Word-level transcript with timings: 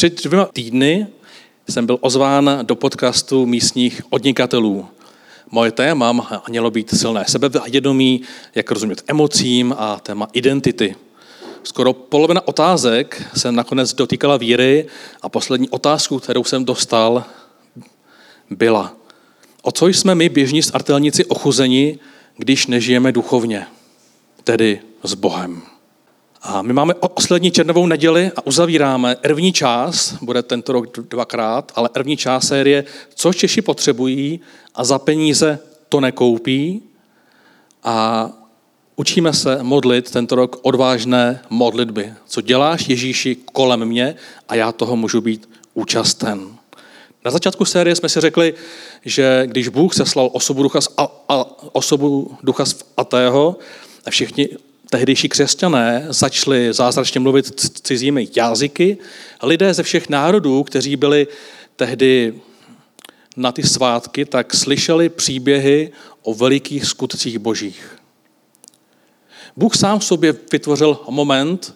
Před 0.00 0.24
dvěma 0.24 0.44
týdny 0.44 1.06
jsem 1.68 1.86
byl 1.86 1.98
ozván 2.00 2.58
do 2.62 2.76
podcastu 2.76 3.46
místních 3.46 4.02
odnikatelů. 4.10 4.86
Moje 5.50 5.72
téma 5.72 6.42
mělo 6.48 6.70
být 6.70 6.90
silné 6.90 7.24
sebevědomí, 7.28 8.22
jak 8.54 8.70
rozumět 8.70 9.02
emocím 9.06 9.74
a 9.78 10.00
téma 10.00 10.28
identity. 10.32 10.96
Skoro 11.62 11.92
polovina 11.92 12.48
otázek 12.48 13.22
se 13.36 13.52
nakonec 13.52 13.94
dotýkala 13.94 14.36
víry 14.36 14.86
a 15.22 15.28
poslední 15.28 15.68
otázku, 15.68 16.18
kterou 16.18 16.44
jsem 16.44 16.64
dostal, 16.64 17.24
byla, 18.50 18.96
o 19.62 19.72
co 19.72 19.86
jsme 19.86 20.14
my 20.14 20.28
běžní 20.28 20.60
artelníci 20.72 21.24
ochuzeni, 21.24 21.98
když 22.36 22.66
nežijeme 22.66 23.12
duchovně, 23.12 23.66
tedy 24.44 24.80
s 25.02 25.14
Bohem. 25.14 25.69
A 26.42 26.62
my 26.62 26.72
máme 26.72 26.94
poslední 26.94 27.50
černovou 27.50 27.86
neděli 27.86 28.30
a 28.36 28.46
uzavíráme 28.46 29.16
první 29.16 29.52
část, 29.52 30.22
bude 30.22 30.42
tento 30.42 30.72
rok 30.72 30.98
dvakrát, 30.98 31.72
ale 31.74 31.88
první 31.88 32.16
část 32.16 32.46
série, 32.46 32.84
co 33.14 33.32
Češi 33.32 33.62
potřebují 33.62 34.40
a 34.74 34.84
za 34.84 34.98
peníze 34.98 35.58
to 35.88 36.00
nekoupí. 36.00 36.82
A 37.84 38.28
učíme 38.96 39.32
se 39.32 39.62
modlit 39.62 40.10
tento 40.10 40.34
rok 40.34 40.56
odvážné 40.62 41.42
modlitby. 41.50 42.12
Co 42.26 42.40
děláš 42.40 42.88
Ježíši 42.88 43.36
kolem 43.52 43.84
mě 43.84 44.14
a 44.48 44.54
já 44.54 44.72
toho 44.72 44.96
můžu 44.96 45.20
být 45.20 45.48
účasten. 45.74 46.48
Na 47.24 47.30
začátku 47.30 47.64
série 47.64 47.96
jsme 47.96 48.08
si 48.08 48.20
řekli, 48.20 48.54
že 49.04 49.42
když 49.46 49.68
Bůh 49.68 49.94
seslal 49.94 50.30
osobu 50.32 50.62
ducha, 50.62 50.80
z 50.80 50.88
a, 50.96 51.08
a, 51.28 51.44
osobu 51.72 52.36
ducha 52.42 52.64
z 52.64 52.76
atého, 52.96 53.56
a 54.06 54.10
všichni 54.10 54.48
tehdejší 54.90 55.28
křesťané 55.28 56.06
začali 56.08 56.72
zázračně 56.72 57.20
mluvit 57.20 57.60
cizími 57.82 58.28
jazyky. 58.36 58.98
Lidé 59.42 59.74
ze 59.74 59.82
všech 59.82 60.08
národů, 60.08 60.62
kteří 60.62 60.96
byli 60.96 61.28
tehdy 61.76 62.34
na 63.36 63.52
ty 63.52 63.62
svátky, 63.62 64.24
tak 64.24 64.54
slyšeli 64.54 65.08
příběhy 65.08 65.92
o 66.22 66.34
velikých 66.34 66.86
skutcích 66.86 67.38
božích. 67.38 67.96
Bůh 69.56 69.76
sám 69.76 69.98
v 69.98 70.04
sobě 70.04 70.34
vytvořil 70.52 70.98
moment, 71.10 71.74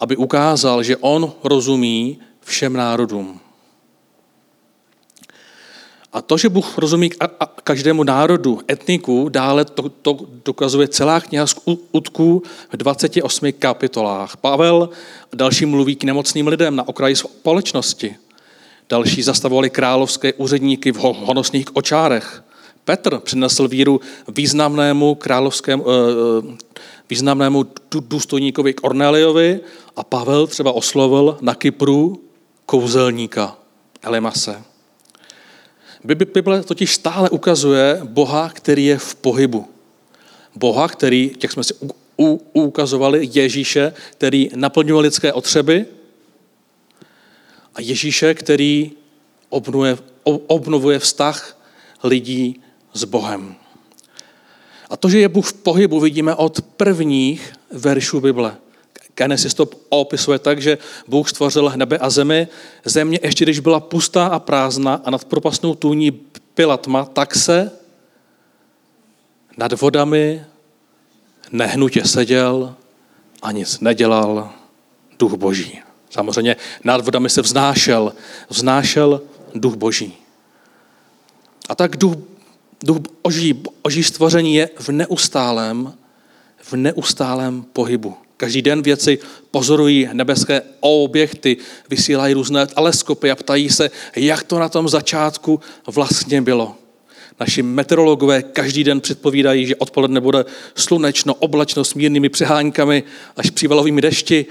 aby 0.00 0.16
ukázal, 0.16 0.82
že 0.82 0.96
on 0.96 1.32
rozumí 1.44 2.18
všem 2.40 2.72
národům. 2.72 3.40
A 6.12 6.22
to, 6.22 6.36
že 6.36 6.48
Bůh 6.48 6.78
rozumí 6.78 7.10
každému 7.64 8.04
národu, 8.04 8.60
etniku, 8.70 9.28
dále 9.28 9.64
to, 9.64 9.88
to 9.88 10.18
dokazuje 10.44 10.88
celá 10.88 11.20
kniha 11.20 11.46
z 11.46 11.54
Utků 11.92 12.42
v 12.72 12.76
28 12.76 13.52
kapitolách. 13.52 14.36
Pavel 14.36 14.88
další 15.34 15.66
mluví 15.66 15.96
k 15.96 16.04
nemocným 16.04 16.46
lidem 16.48 16.76
na 16.76 16.88
okraji 16.88 17.16
společnosti. 17.16 18.16
Další 18.88 19.22
zastavovali 19.22 19.70
královské 19.70 20.32
úředníky 20.32 20.92
v 20.92 20.96
honosných 20.98 21.76
očárech. 21.76 22.42
Petr 22.84 23.18
přinesl 23.18 23.68
víru 23.68 24.00
významnému 24.28 25.14
královskému, 25.14 25.84
eh, 25.88 25.92
eh, 25.92 26.56
významnému 27.10 27.66
důstojníkovi 28.00 28.74
Korneliovi 28.74 29.60
a 29.96 30.04
Pavel 30.04 30.46
třeba 30.46 30.72
oslovil 30.72 31.38
na 31.40 31.54
Kypru 31.54 32.20
kouzelníka 32.66 33.56
Elimase. 34.02 34.67
Bible 36.04 36.62
totiž 36.62 36.94
stále 36.94 37.30
ukazuje 37.30 38.00
Boha, 38.04 38.50
který 38.54 38.84
je 38.84 38.98
v 38.98 39.14
pohybu. 39.14 39.68
Boha, 40.54 40.88
který, 40.88 41.30
jak 41.42 41.52
jsme 41.52 41.64
si 41.64 41.74
ukazovali, 42.52 43.28
Ježíše, 43.32 43.92
který 44.10 44.50
naplňuje 44.54 45.02
lidské 45.02 45.32
otřeby 45.32 45.86
a 47.74 47.80
Ježíše, 47.80 48.34
který 48.34 48.92
obnovuje, 49.48 49.98
obnovuje 50.24 50.98
vztah 50.98 51.58
lidí 52.04 52.60
s 52.92 53.04
Bohem. 53.04 53.54
A 54.90 54.96
to, 54.96 55.08
že 55.08 55.18
je 55.18 55.28
Bůh 55.28 55.46
v 55.46 55.52
pohybu, 55.52 56.00
vidíme 56.00 56.34
od 56.34 56.62
prvních 56.62 57.52
veršů 57.70 58.20
Bible. 58.20 58.56
Genesis 59.18 59.54
to 59.54 59.68
opisuje 59.88 60.38
tak, 60.38 60.62
že 60.62 60.78
Bůh 61.08 61.28
stvořil 61.30 61.72
nebe 61.76 61.98
a 61.98 62.10
zemi. 62.10 62.48
Země, 62.84 63.18
ještě 63.22 63.44
když 63.44 63.58
byla 63.58 63.80
pustá 63.80 64.26
a 64.26 64.38
prázdná 64.38 65.00
a 65.04 65.10
nad 65.10 65.24
propastnou 65.24 65.74
tůní 65.74 66.20
byla 66.56 66.76
tma, 66.76 67.04
tak 67.04 67.34
se 67.34 67.70
nad 69.56 69.80
vodami 69.80 70.44
nehnutě 71.52 72.04
seděl 72.04 72.74
a 73.42 73.52
nic 73.52 73.80
nedělal 73.80 74.50
duch 75.18 75.34
boží. 75.34 75.80
Samozřejmě 76.10 76.56
nad 76.84 77.04
vodami 77.04 77.30
se 77.30 77.42
vznášel, 77.42 78.12
vznášel 78.48 79.22
duch 79.54 79.74
boží. 79.74 80.14
A 81.68 81.74
tak 81.74 81.96
duch, 81.96 82.14
duch 82.82 82.98
boží, 83.22 83.62
boží 83.82 84.02
stvoření 84.02 84.54
je 84.54 84.70
v 84.78 84.88
neustálém, 84.88 85.94
v 86.62 86.72
neustálém 86.72 87.62
pohybu. 87.62 88.27
Každý 88.38 88.62
den 88.62 88.82
věci 88.82 89.18
pozorují 89.50 90.08
nebeské 90.12 90.62
objekty, 90.80 91.56
vysílají 91.90 92.34
různé 92.34 92.66
teleskopy 92.66 93.30
a 93.30 93.36
ptají 93.36 93.70
se, 93.70 93.90
jak 94.16 94.42
to 94.42 94.58
na 94.58 94.68
tom 94.68 94.88
začátku 94.88 95.60
vlastně 95.86 96.42
bylo. 96.42 96.74
Naši 97.40 97.62
meteorologové 97.62 98.42
každý 98.42 98.84
den 98.84 99.00
předpovídají, 99.00 99.66
že 99.66 99.76
odpoledne 99.76 100.20
bude 100.20 100.44
slunečno, 100.74 101.34
oblačno 101.34 101.84
s 101.84 101.94
mírnými 101.94 102.28
přeháňkami 102.28 103.02
až 103.36 103.50
přívalovými 103.50 104.00
dešti. 104.00 104.46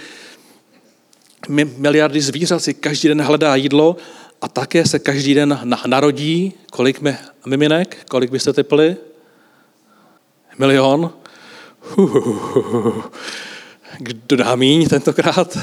Miliardy 1.77 2.21
zvířat 2.21 2.63
si 2.63 2.73
každý 2.73 3.07
den 3.07 3.21
hledá 3.21 3.55
jídlo 3.55 3.97
a 4.41 4.47
také 4.47 4.85
se 4.85 4.99
každý 4.99 5.33
den 5.33 5.59
narodí. 5.85 6.53
Kolik 6.71 7.01
miminek? 7.45 7.97
Kolik 8.09 8.31
byste 8.31 8.53
typli? 8.53 8.95
Milion? 10.57 11.13
Kdo 13.99 14.35
dá 14.35 14.55
míň 14.55 14.89
tentokrát? 14.89 15.57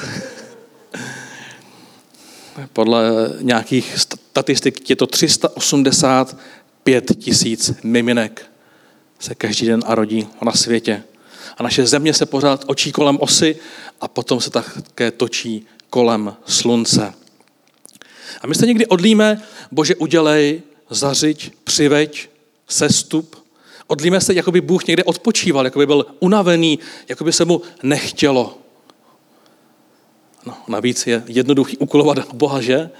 Podle 2.72 3.30
nějakých 3.40 3.98
statistik 3.98 4.90
je 4.90 4.96
to 4.96 5.06
385 5.06 7.12
tisíc 7.18 7.72
miminek 7.82 8.46
se 9.18 9.34
každý 9.34 9.66
den 9.66 9.82
a 9.86 9.94
rodí 9.94 10.28
na 10.44 10.52
světě. 10.52 11.02
A 11.58 11.62
naše 11.62 11.86
země 11.86 12.14
se 12.14 12.26
pořád 12.26 12.64
očí 12.66 12.92
kolem 12.92 13.18
osy 13.20 13.56
a 14.00 14.08
potom 14.08 14.40
se 14.40 14.50
také 14.50 15.10
točí 15.10 15.66
kolem 15.90 16.34
slunce. 16.46 17.12
A 18.40 18.46
my 18.46 18.54
se 18.54 18.66
někdy 18.66 18.86
odlíme, 18.86 19.42
bože 19.70 19.94
udělej, 19.94 20.62
zařiď, 20.90 21.52
přiveď, 21.64 22.28
sestup, 22.68 23.43
Odlíme 23.86 24.20
se, 24.20 24.34
jako 24.34 24.52
by 24.52 24.60
Bůh 24.60 24.86
někde 24.86 25.04
odpočíval, 25.04 25.64
jako 25.64 25.78
by 25.78 25.86
byl 25.86 26.06
unavený, 26.20 26.78
jako 27.08 27.24
by 27.24 27.32
se 27.32 27.44
mu 27.44 27.62
nechtělo. 27.82 28.58
No, 30.46 30.54
navíc 30.68 31.06
je 31.06 31.22
jednoduchý 31.26 31.76
ukolovat 31.78 32.34
Boha, 32.34 32.60
že? 32.60 32.90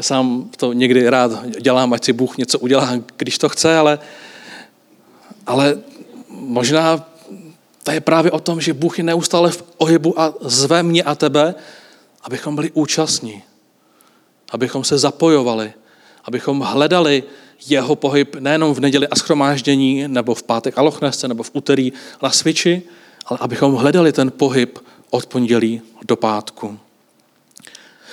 Sám 0.00 0.50
to 0.56 0.72
někdy 0.72 1.08
rád 1.08 1.46
dělám, 1.46 1.92
ať 1.92 2.04
si 2.04 2.12
Bůh 2.12 2.36
něco 2.36 2.58
udělá, 2.58 2.92
když 3.16 3.38
to 3.38 3.48
chce, 3.48 3.76
ale, 3.76 3.98
ale 5.46 5.78
možná 6.30 7.08
to 7.82 7.90
je 7.90 8.00
právě 8.00 8.30
o 8.30 8.40
tom, 8.40 8.60
že 8.60 8.74
Bůh 8.74 8.98
je 8.98 9.04
neustále 9.04 9.50
v 9.50 9.64
ohybu 9.78 10.20
a 10.20 10.34
zve 10.40 10.82
mě 10.82 11.02
a 11.02 11.14
tebe, 11.14 11.54
abychom 12.22 12.54
byli 12.54 12.70
účastní, 12.74 13.42
abychom 14.50 14.84
se 14.84 14.98
zapojovali, 14.98 15.72
abychom 16.24 16.60
hledali 16.60 17.22
jeho 17.66 17.96
pohyb 17.96 18.36
nejenom 18.36 18.74
v 18.74 18.80
neděli 18.80 19.08
a 19.08 19.16
schromáždění, 19.16 20.08
nebo 20.08 20.34
v 20.34 20.42
pátek 20.42 20.78
a 20.78 20.82
lochnesce, 20.82 21.28
nebo 21.28 21.42
v 21.42 21.50
úterý 21.52 21.92
na 22.22 22.30
sviči, 22.30 22.82
ale 23.26 23.38
abychom 23.42 23.74
hledali 23.74 24.12
ten 24.12 24.30
pohyb 24.30 24.78
od 25.10 25.26
pondělí 25.26 25.82
do 26.08 26.16
pátku. 26.16 26.78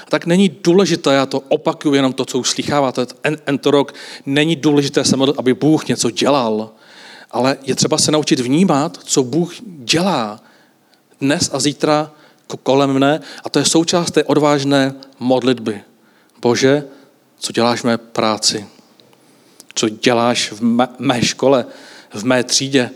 Tak 0.09 0.25
není 0.25 0.49
důležité, 0.49 1.13
já 1.13 1.25
to 1.25 1.39
opakuju 1.39 1.93
jenom 1.93 2.13
to, 2.13 2.25
co 2.25 2.39
už 2.39 2.49
slycháváte 2.49 3.05
tento 3.45 3.71
rok, 3.71 3.93
není 4.25 4.55
důležité 4.55 5.05
se 5.05 5.17
modlit, 5.17 5.39
aby 5.39 5.53
Bůh 5.53 5.87
něco 5.87 6.11
dělal, 6.11 6.69
ale 7.31 7.57
je 7.63 7.75
třeba 7.75 7.97
se 7.97 8.11
naučit 8.11 8.39
vnímat, 8.39 8.97
co 9.03 9.23
Bůh 9.23 9.53
dělá 9.65 10.39
dnes 11.21 11.49
a 11.53 11.59
zítra 11.59 12.11
kolem 12.63 12.93
mne 12.93 13.21
a 13.43 13.49
to 13.49 13.59
je 13.59 13.65
součást 13.65 14.11
té 14.11 14.23
odvážné 14.23 14.93
modlitby. 15.19 15.81
Bože, 16.41 16.83
co 17.39 17.51
děláš 17.51 17.81
v 17.81 17.83
mé 17.83 17.97
práci? 17.97 18.65
Co 19.75 19.89
děláš 19.89 20.51
v 20.51 20.61
mé, 20.99 21.21
škole, 21.23 21.65
v 22.13 22.23
mé 22.23 22.43
třídě. 22.43 22.89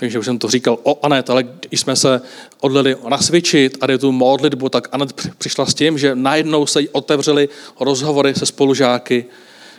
Vím, 0.00 0.10
že 0.10 0.18
už 0.18 0.24
jsem 0.24 0.38
to 0.38 0.48
říkal 0.48 0.78
o 0.82 1.06
Anet, 1.06 1.30
ale 1.30 1.42
když 1.42 1.80
jsme 1.80 1.96
se 1.96 2.20
odlili 2.60 2.96
nasvědčit 3.08 3.78
a 3.80 3.98
tu 3.98 4.12
modlitbu, 4.12 4.68
tak 4.68 4.88
Anet 4.92 5.12
přišla 5.38 5.66
s 5.66 5.74
tím, 5.74 5.98
že 5.98 6.14
najednou 6.14 6.66
se 6.66 6.80
jí 6.80 6.88
otevřely 6.88 7.48
rozhovory 7.80 8.34
se 8.34 8.46
spolužáky, 8.46 9.26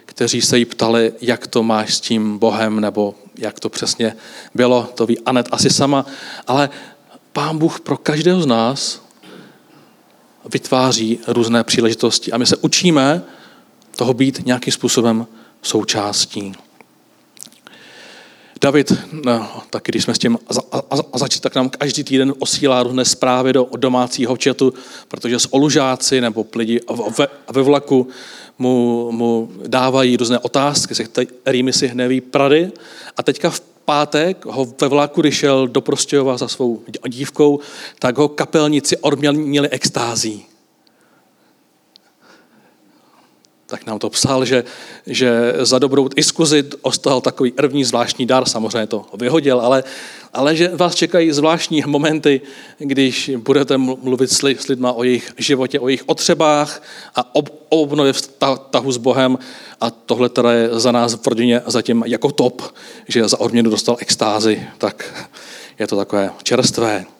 kteří 0.05 0.41
se 0.41 0.57
jí 0.57 0.65
ptali, 0.65 1.13
jak 1.21 1.47
to 1.47 1.63
máš 1.63 1.95
s 1.95 2.01
tím 2.01 2.37
Bohem, 2.37 2.79
nebo 2.79 3.15
jak 3.37 3.59
to 3.59 3.69
přesně 3.69 4.15
bylo, 4.55 4.89
to 4.95 5.05
ví 5.05 5.19
Anet 5.19 5.47
asi 5.51 5.69
sama, 5.69 6.05
ale 6.47 6.69
Pán 7.33 7.57
Bůh 7.57 7.79
pro 7.79 7.97
každého 7.97 8.41
z 8.41 8.45
nás 8.45 9.01
vytváří 10.53 11.19
různé 11.27 11.63
příležitosti. 11.63 12.31
A 12.31 12.37
my 12.37 12.45
se 12.45 12.55
učíme 12.57 13.21
toho 13.95 14.13
být 14.13 14.45
nějakým 14.45 14.73
způsobem 14.73 15.27
součástí. 15.61 16.53
David, 18.61 18.93
no, 19.25 19.47
taky 19.69 19.91
když 19.91 20.03
jsme 20.03 20.15
s 20.15 20.19
tím 20.19 20.37
začali, 21.15 21.41
tak 21.41 21.55
nám 21.55 21.69
každý 21.69 22.03
týden 22.03 22.33
osílá 22.39 22.83
různé 22.83 23.05
zprávy 23.05 23.53
do 23.53 23.69
domácího 23.77 24.37
četu, 24.37 24.73
protože 25.07 25.39
s 25.39 25.53
olužáci 25.53 26.21
nebo 26.21 26.45
lidi 26.55 26.81
ve, 27.17 27.27
ve 27.51 27.61
vlaku 27.61 28.07
mu, 28.59 29.11
mu 29.11 29.51
dávají 29.67 30.17
různé 30.17 30.39
otázky, 30.39 30.95
se 30.95 31.03
kterými 31.03 31.73
si 31.73 31.87
hneví 31.87 32.21
prady. 32.21 32.71
A 33.17 33.23
teďka 33.23 33.49
v 33.49 33.61
pátek 33.85 34.45
ho 34.45 34.67
ve 34.81 34.87
vlaku, 34.87 35.21
když 35.21 35.35
šel 35.35 35.67
do 35.67 35.81
Prostějova 35.81 36.37
za 36.37 36.47
svou 36.47 36.81
dívkou, 37.07 37.59
tak 37.99 38.17
ho 38.17 38.27
kapelníci 38.27 38.97
odměnili 38.97 39.69
extází. 39.69 40.45
Tak 43.67 43.85
nám 43.85 43.99
to 43.99 44.09
psal, 44.09 44.45
že, 44.45 44.63
že 45.07 45.53
za 45.59 45.79
dobrou 45.79 46.07
diskuzi 46.07 46.63
ostal 46.81 47.21
takový 47.21 47.51
první 47.51 47.83
zvláštní 47.83 48.25
dar, 48.25 48.45
samozřejmě 48.47 48.87
to 48.87 49.05
vyhodil, 49.13 49.59
ale, 49.59 49.83
ale 50.33 50.55
že 50.55 50.71
vás 50.75 50.95
čekají 50.95 51.31
zvláštní 51.31 51.83
momenty, 51.85 52.41
když 52.77 53.31
budete 53.37 53.77
mluvit 53.77 54.31
s 54.31 54.67
lidmi 54.67 54.87
o 54.95 55.03
jejich 55.03 55.33
životě, 55.37 55.79
o 55.79 55.87
jejich 55.87 56.03
otřebách 56.05 56.83
a 57.15 57.35
o 57.35 57.43
obnově 57.69 58.13
vztahu 58.13 58.91
s 58.91 58.97
Bohem 58.97 59.37
a 59.81 59.91
tohle 59.91 60.29
teda 60.29 60.51
je 60.51 60.69
za 60.71 60.91
nás 60.91 61.13
v 61.13 61.27
rodině 61.27 61.61
zatím 61.65 62.03
jako 62.07 62.31
top, 62.31 62.61
že 63.07 63.27
za 63.27 63.39
odměnu 63.39 63.69
dostal 63.69 63.97
extázi, 63.99 64.63
tak 64.77 65.27
je 65.79 65.87
to 65.87 65.97
takové 65.97 66.31
čerstvé. 66.43 67.16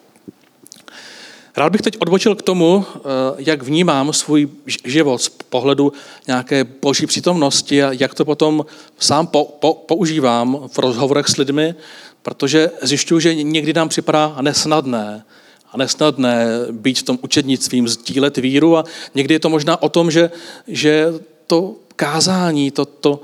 Rád 1.58 1.72
bych 1.72 1.82
teď 1.82 1.98
odbočil 2.00 2.36
k 2.36 2.42
tomu, 2.42 2.86
eh, 2.96 3.00
jak 3.38 3.64
vnímám 3.64 4.14
svůj 4.14 4.50
život 4.86 5.22
z 5.22 5.30
pohledu 5.30 5.94
nějaké 6.28 6.64
boží 6.64 7.06
přítomnosti 7.06 7.84
a 7.84 7.92
jak 7.92 8.14
to 8.14 8.26
potom 8.26 8.66
sám 9.00 9.28
po, 9.28 9.46
po, 9.46 9.74
používám 9.74 10.60
v 10.68 10.78
rozhovorech 10.80 11.28
s 11.28 11.38
lidmi, 11.38 11.76
protože 12.22 12.72
zjišťuju, 12.82 13.20
že 13.20 13.36
někdy 13.36 13.74
nám 13.74 13.90
připadá 13.90 14.38
nesnadné 14.42 15.26
a 15.72 15.78
nesnadné 15.78 16.48
být 16.72 17.00
v 17.00 17.04
tom 17.04 17.20
učednictvím, 17.22 17.88
sdílet 17.88 18.38
víru 18.38 18.78
a 18.78 18.84
někdy 19.16 19.34
je 19.34 19.40
to 19.40 19.50
možná 19.50 19.82
o 19.82 19.90
tom, 19.90 20.12
že, 20.12 20.32
že 20.68 21.14
to 21.48 21.76
kázání, 21.96 22.72
to, 22.72 22.86
to, 22.86 23.20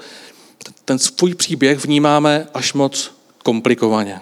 ten 0.86 1.00
svůj 1.00 1.36
příběh 1.36 1.86
vnímáme 1.86 2.48
až 2.54 2.74
moc 2.74 3.12
komplikovaně. 3.44 4.22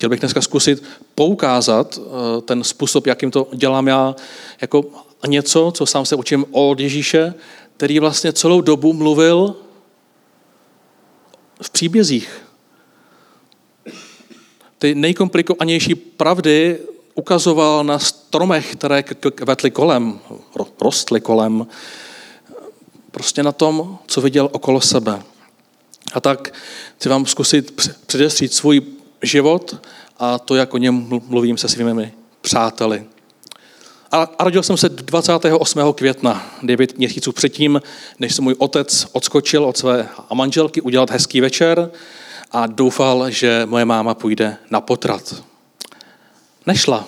Chtěl 0.00 0.10
bych 0.10 0.20
dneska 0.20 0.40
zkusit 0.40 0.82
poukázat 1.14 1.98
eh, 1.98 2.40
ten 2.40 2.64
způsob, 2.64 3.06
jakým 3.06 3.30
to 3.30 3.48
dělám 3.54 3.88
já, 3.88 4.16
jako 4.60 4.84
něco, 5.26 5.72
co 5.74 5.86
sám 5.86 6.06
se 6.06 6.16
učím 6.16 6.44
od 6.50 6.80
Ježíše, 6.80 7.34
který 7.76 7.98
vlastně 7.98 8.32
celou 8.32 8.60
dobu 8.60 8.92
mluvil 8.92 9.56
v 11.62 11.70
příbězích. 11.70 12.42
Ty 14.78 14.94
nejkomplikovanější 14.94 15.94
pravdy 15.94 16.78
ukazoval 17.14 17.84
na 17.84 17.98
stromech, 17.98 18.72
které 18.72 19.02
kvetly 19.02 19.70
kolem, 19.70 20.20
rostly 20.80 21.20
kolem, 21.20 21.66
prostě 23.10 23.42
na 23.42 23.52
tom, 23.52 23.98
co 24.06 24.20
viděl 24.20 24.48
okolo 24.52 24.80
sebe. 24.80 25.22
A 26.12 26.20
tak 26.20 26.54
chci 26.96 27.08
vám 27.08 27.26
zkusit 27.26 27.90
předestřít 28.06 28.52
svůj 28.52 28.99
život 29.22 29.86
a 30.18 30.38
to, 30.38 30.54
jak 30.54 30.74
o 30.74 30.78
něm 30.78 31.20
mluvím 31.26 31.58
se 31.58 31.68
svými 31.68 32.12
přáteli. 32.40 33.04
A 34.12 34.28
rodil 34.40 34.62
jsem 34.62 34.76
se 34.76 34.88
28. 34.88 35.92
května, 35.92 36.46
9 36.62 36.98
měsíců 36.98 37.32
předtím, 37.32 37.82
než 38.18 38.34
se 38.34 38.42
můj 38.42 38.54
otec 38.58 39.06
odskočil 39.12 39.64
od 39.64 39.76
své 39.76 40.08
manželky 40.34 40.80
udělat 40.80 41.10
hezký 41.10 41.40
večer 41.40 41.90
a 42.52 42.66
doufal, 42.66 43.30
že 43.30 43.66
moje 43.66 43.84
máma 43.84 44.14
půjde 44.14 44.56
na 44.70 44.80
potrat. 44.80 45.34
Nešla. 46.66 47.04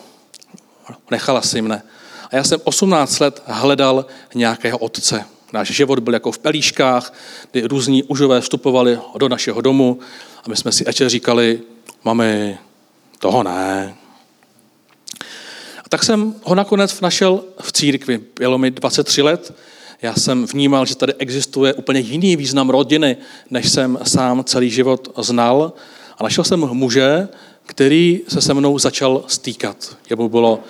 Nechala 1.11 1.43
si 1.43 1.62
mne. 1.62 1.82
A 2.31 2.37
já 2.37 2.44
jsem 2.44 2.61
18 2.65 3.19
let 3.19 3.43
hledal 3.47 4.06
nějakého 4.35 4.79
otce. 4.79 5.25
Náš 5.53 5.70
život 5.70 5.99
byl 5.99 6.15
jako 6.15 6.32
v 6.32 6.38
pelíškách, 6.38 7.15
kdy 7.50 7.62
různí 7.62 8.03
užové 8.03 8.41
vstupovali 8.41 8.99
do 9.19 9.29
našeho 9.29 9.61
domu 9.61 9.99
a 10.44 10.49
my 10.49 10.56
jsme 10.56 10.73
si 10.73 10.85
ještě 10.87 11.08
říkali, 11.08 11.61
mami, 12.05 12.59
toho 13.19 13.43
ne. 13.43 13.95
A 15.85 15.89
tak 15.89 16.03
jsem 16.03 16.35
ho 16.43 16.55
nakonec 16.55 17.01
našel 17.01 17.45
v 17.61 17.73
církvi. 17.73 18.21
Bylo 18.39 18.59
mi 18.59 18.71
23 18.71 19.23
let. 19.23 19.55
Já 20.03 20.15
jsem 20.15 20.47
vnímal, 20.47 20.87
že 20.87 20.97
tady 20.97 21.15
existuje 21.15 21.75
úplně 21.75 22.01
jiný 22.01 22.37
význam 22.37 22.71
rodiny, 22.71 23.17
než 23.51 23.69
jsem 23.69 23.99
sám 24.03 24.45
celý 24.45 24.71
život 24.71 25.09
znal. 25.19 25.73
A 26.19 26.23
našel 26.23 26.45
jsem 26.45 26.61
muže, 26.61 27.29
který 27.67 28.21
se 28.29 28.41
se 28.41 28.55
mnou 28.55 28.79
začal 28.79 29.25
stýkat. 29.27 29.97
Jemu 30.11 30.29
bylo 30.29 30.61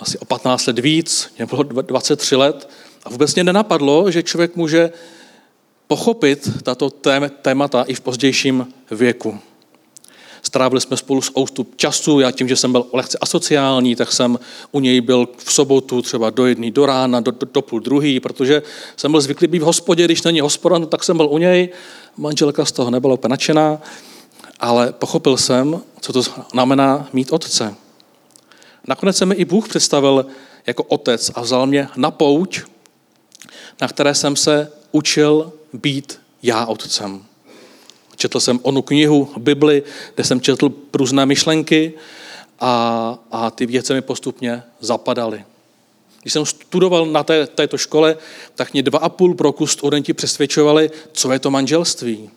asi 0.00 0.18
o 0.18 0.24
15 0.24 0.66
let 0.66 0.78
víc, 0.78 1.32
mě 1.38 1.46
bylo 1.46 1.62
23 1.62 2.36
let 2.36 2.70
a 3.04 3.10
vůbec 3.10 3.34
mě 3.34 3.44
nenapadlo, 3.44 4.10
že 4.10 4.22
člověk 4.22 4.56
může 4.56 4.92
pochopit 5.86 6.62
tato 6.62 6.90
témata 7.42 7.82
i 7.82 7.94
v 7.94 8.00
pozdějším 8.00 8.68
věku. 8.90 9.38
Strávili 10.42 10.80
jsme 10.80 10.96
spolu 10.96 11.22
s 11.22 11.38
oustup 11.38 11.76
času. 11.76 12.20
Já 12.20 12.30
tím, 12.30 12.48
že 12.48 12.56
jsem 12.56 12.72
byl 12.72 12.86
lehce 12.92 13.18
asociální, 13.20 13.96
tak 13.96 14.12
jsem 14.12 14.38
u 14.72 14.80
něj 14.80 15.00
byl 15.00 15.28
v 15.36 15.52
sobotu 15.52 16.02
třeba 16.02 16.30
do 16.30 16.46
jedné 16.46 16.70
do 16.70 16.86
rána, 16.86 17.20
do, 17.20 17.30
do, 17.30 17.46
do 17.52 17.62
půl 17.62 17.80
druhý, 17.80 18.20
protože 18.20 18.62
jsem 18.96 19.10
byl 19.10 19.20
zvyklý 19.20 19.46
být 19.46 19.58
v 19.58 19.62
hospodě, 19.62 20.04
když 20.04 20.22
není 20.22 20.40
hospoda, 20.40 20.78
no, 20.78 20.86
tak 20.86 21.04
jsem 21.04 21.16
byl 21.16 21.28
u 21.30 21.38
něj. 21.38 21.68
Manželka 22.16 22.64
z 22.64 22.72
toho 22.72 22.90
nebyla 22.90 23.14
úplně 23.14 23.30
nadšená, 23.30 23.78
ale 24.60 24.92
pochopil 24.92 25.36
jsem, 25.36 25.80
co 26.00 26.12
to 26.12 26.22
znamená 26.52 27.08
mít 27.12 27.32
otce. 27.32 27.74
Nakonec 28.86 29.16
se 29.16 29.26
mi 29.26 29.34
i 29.34 29.44
Bůh 29.44 29.68
představil 29.68 30.26
jako 30.66 30.82
otec 30.82 31.30
a 31.34 31.40
vzal 31.40 31.66
mě 31.66 31.88
na 31.96 32.10
pouť, 32.10 32.60
na 33.80 33.88
které 33.88 34.14
jsem 34.14 34.36
se 34.36 34.72
učil 34.92 35.52
být 35.72 36.18
já 36.42 36.66
otcem. 36.66 37.24
Četl 38.26 38.40
jsem 38.40 38.60
onu 38.62 38.82
knihu, 38.82 39.28
Bibli, 39.38 39.82
kde 40.14 40.24
jsem 40.24 40.40
četl 40.40 40.72
různé 40.94 41.26
myšlenky 41.26 41.92
a, 42.60 43.18
a 43.30 43.50
ty 43.50 43.66
věci 43.66 43.94
mi 43.94 44.02
postupně 44.02 44.62
zapadaly. 44.80 45.44
Když 46.22 46.32
jsem 46.32 46.46
studoval 46.46 47.06
na 47.06 47.22
té, 47.22 47.46
této 47.46 47.78
škole, 47.78 48.16
tak 48.54 48.72
mě 48.72 48.82
dva 48.82 48.98
a 48.98 49.08
půl 49.08 49.36
roku 49.38 49.66
studenti 49.66 50.12
přesvědčovali, 50.12 50.90
co 51.12 51.32
je 51.32 51.38
to 51.38 51.50
manželství. 51.50 52.30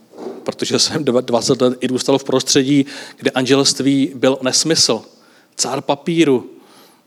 Protože 0.43 0.79
jsem 0.79 1.03
20 1.03 1.61
let 1.61 1.77
i 1.79 1.87
důstal 1.87 2.17
v 2.17 2.23
prostředí, 2.23 2.85
kde 3.17 3.31
manželství 3.35 4.11
byl 4.15 4.37
nesmysl. 4.41 5.01
Cár 5.55 5.81
papíru. 5.81 6.49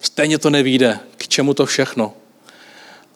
Stejně 0.01 0.39
to 0.39 0.51
nevíde. 0.51 0.99
K 1.17 1.29
čemu 1.29 1.55
to 1.55 1.67
všechno? 1.67 2.15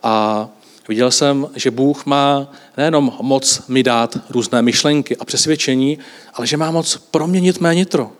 A 0.02 0.48
Viděl 0.88 1.10
jsem, 1.10 1.46
že 1.54 1.70
Bůh 1.70 2.06
má 2.06 2.52
nejenom 2.76 3.12
moc 3.20 3.62
mi 3.68 3.82
dát 3.82 4.18
různé 4.30 4.62
myšlenky 4.62 5.16
a 5.16 5.24
přesvědčení, 5.24 5.98
ale 6.34 6.46
že 6.46 6.56
má 6.56 6.70
moc 6.70 6.96
proměnit 6.96 7.60
mé 7.60 7.74
nitro. 7.74 8.12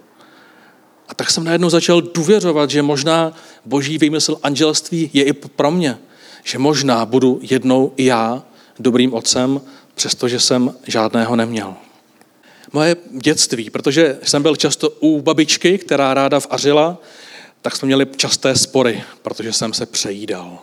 A 1.09 1.15
tak 1.15 1.31
jsem 1.31 1.45
najednou 1.45 1.71
začal 1.71 2.01
důvěřovat, 2.01 2.71
že 2.71 2.83
možná 2.83 3.33
boží 3.65 3.99
výmysl 3.99 4.39
anželství 4.43 5.11
je 5.13 5.25
i 5.25 5.33
pro 5.33 5.71
mě. 5.71 5.99
Že 6.45 6.59
možná 6.59 7.07
budu 7.07 7.39
jednou 7.43 7.93
i 7.97 8.05
já 8.05 8.43
dobrým 8.79 9.15
otcem, 9.15 9.61
přestože 9.95 10.41
jsem 10.41 10.75
žádného 10.87 11.37
neměl. 11.37 11.75
Moje 12.73 12.97
dětství, 13.11 13.71
protože 13.71 14.19
jsem 14.23 14.43
byl 14.43 14.57
často 14.57 14.91
u 14.91 15.21
babičky, 15.21 15.79
která 15.79 16.15
ráda 16.15 16.41
vařila, 16.51 16.99
tak 17.63 17.77
jsme 17.77 17.87
měli 17.87 18.07
časté 18.17 18.57
spory, 18.57 19.03
protože 19.23 19.53
jsem 19.53 19.73
se 19.73 19.87
přejídal. 19.87 20.59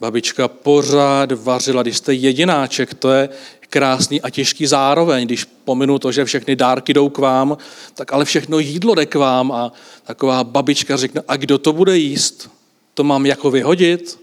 Babička 0.00 0.48
pořád 0.48 1.32
vařila, 1.32 1.82
když 1.82 1.96
jste 1.96 2.14
jedináček, 2.14 2.94
to 2.94 3.10
je 3.10 3.28
krásný 3.70 4.22
a 4.22 4.30
těžký 4.30 4.66
zároveň, 4.66 5.26
když 5.26 5.44
pominu 5.44 5.98
to, 5.98 6.12
že 6.12 6.24
všechny 6.24 6.56
dárky 6.56 6.94
jdou 6.94 7.08
k 7.08 7.18
vám, 7.18 7.56
tak 7.94 8.12
ale 8.12 8.24
všechno 8.24 8.58
jídlo 8.58 8.94
jde 8.94 9.06
k 9.06 9.14
vám 9.14 9.52
a 9.52 9.72
taková 10.04 10.44
babička 10.44 10.96
řekne, 10.96 11.22
a 11.28 11.36
kdo 11.36 11.58
to 11.58 11.72
bude 11.72 11.96
jíst? 11.96 12.50
To 12.94 13.04
mám 13.04 13.26
jako 13.26 13.50
vyhodit? 13.50 14.20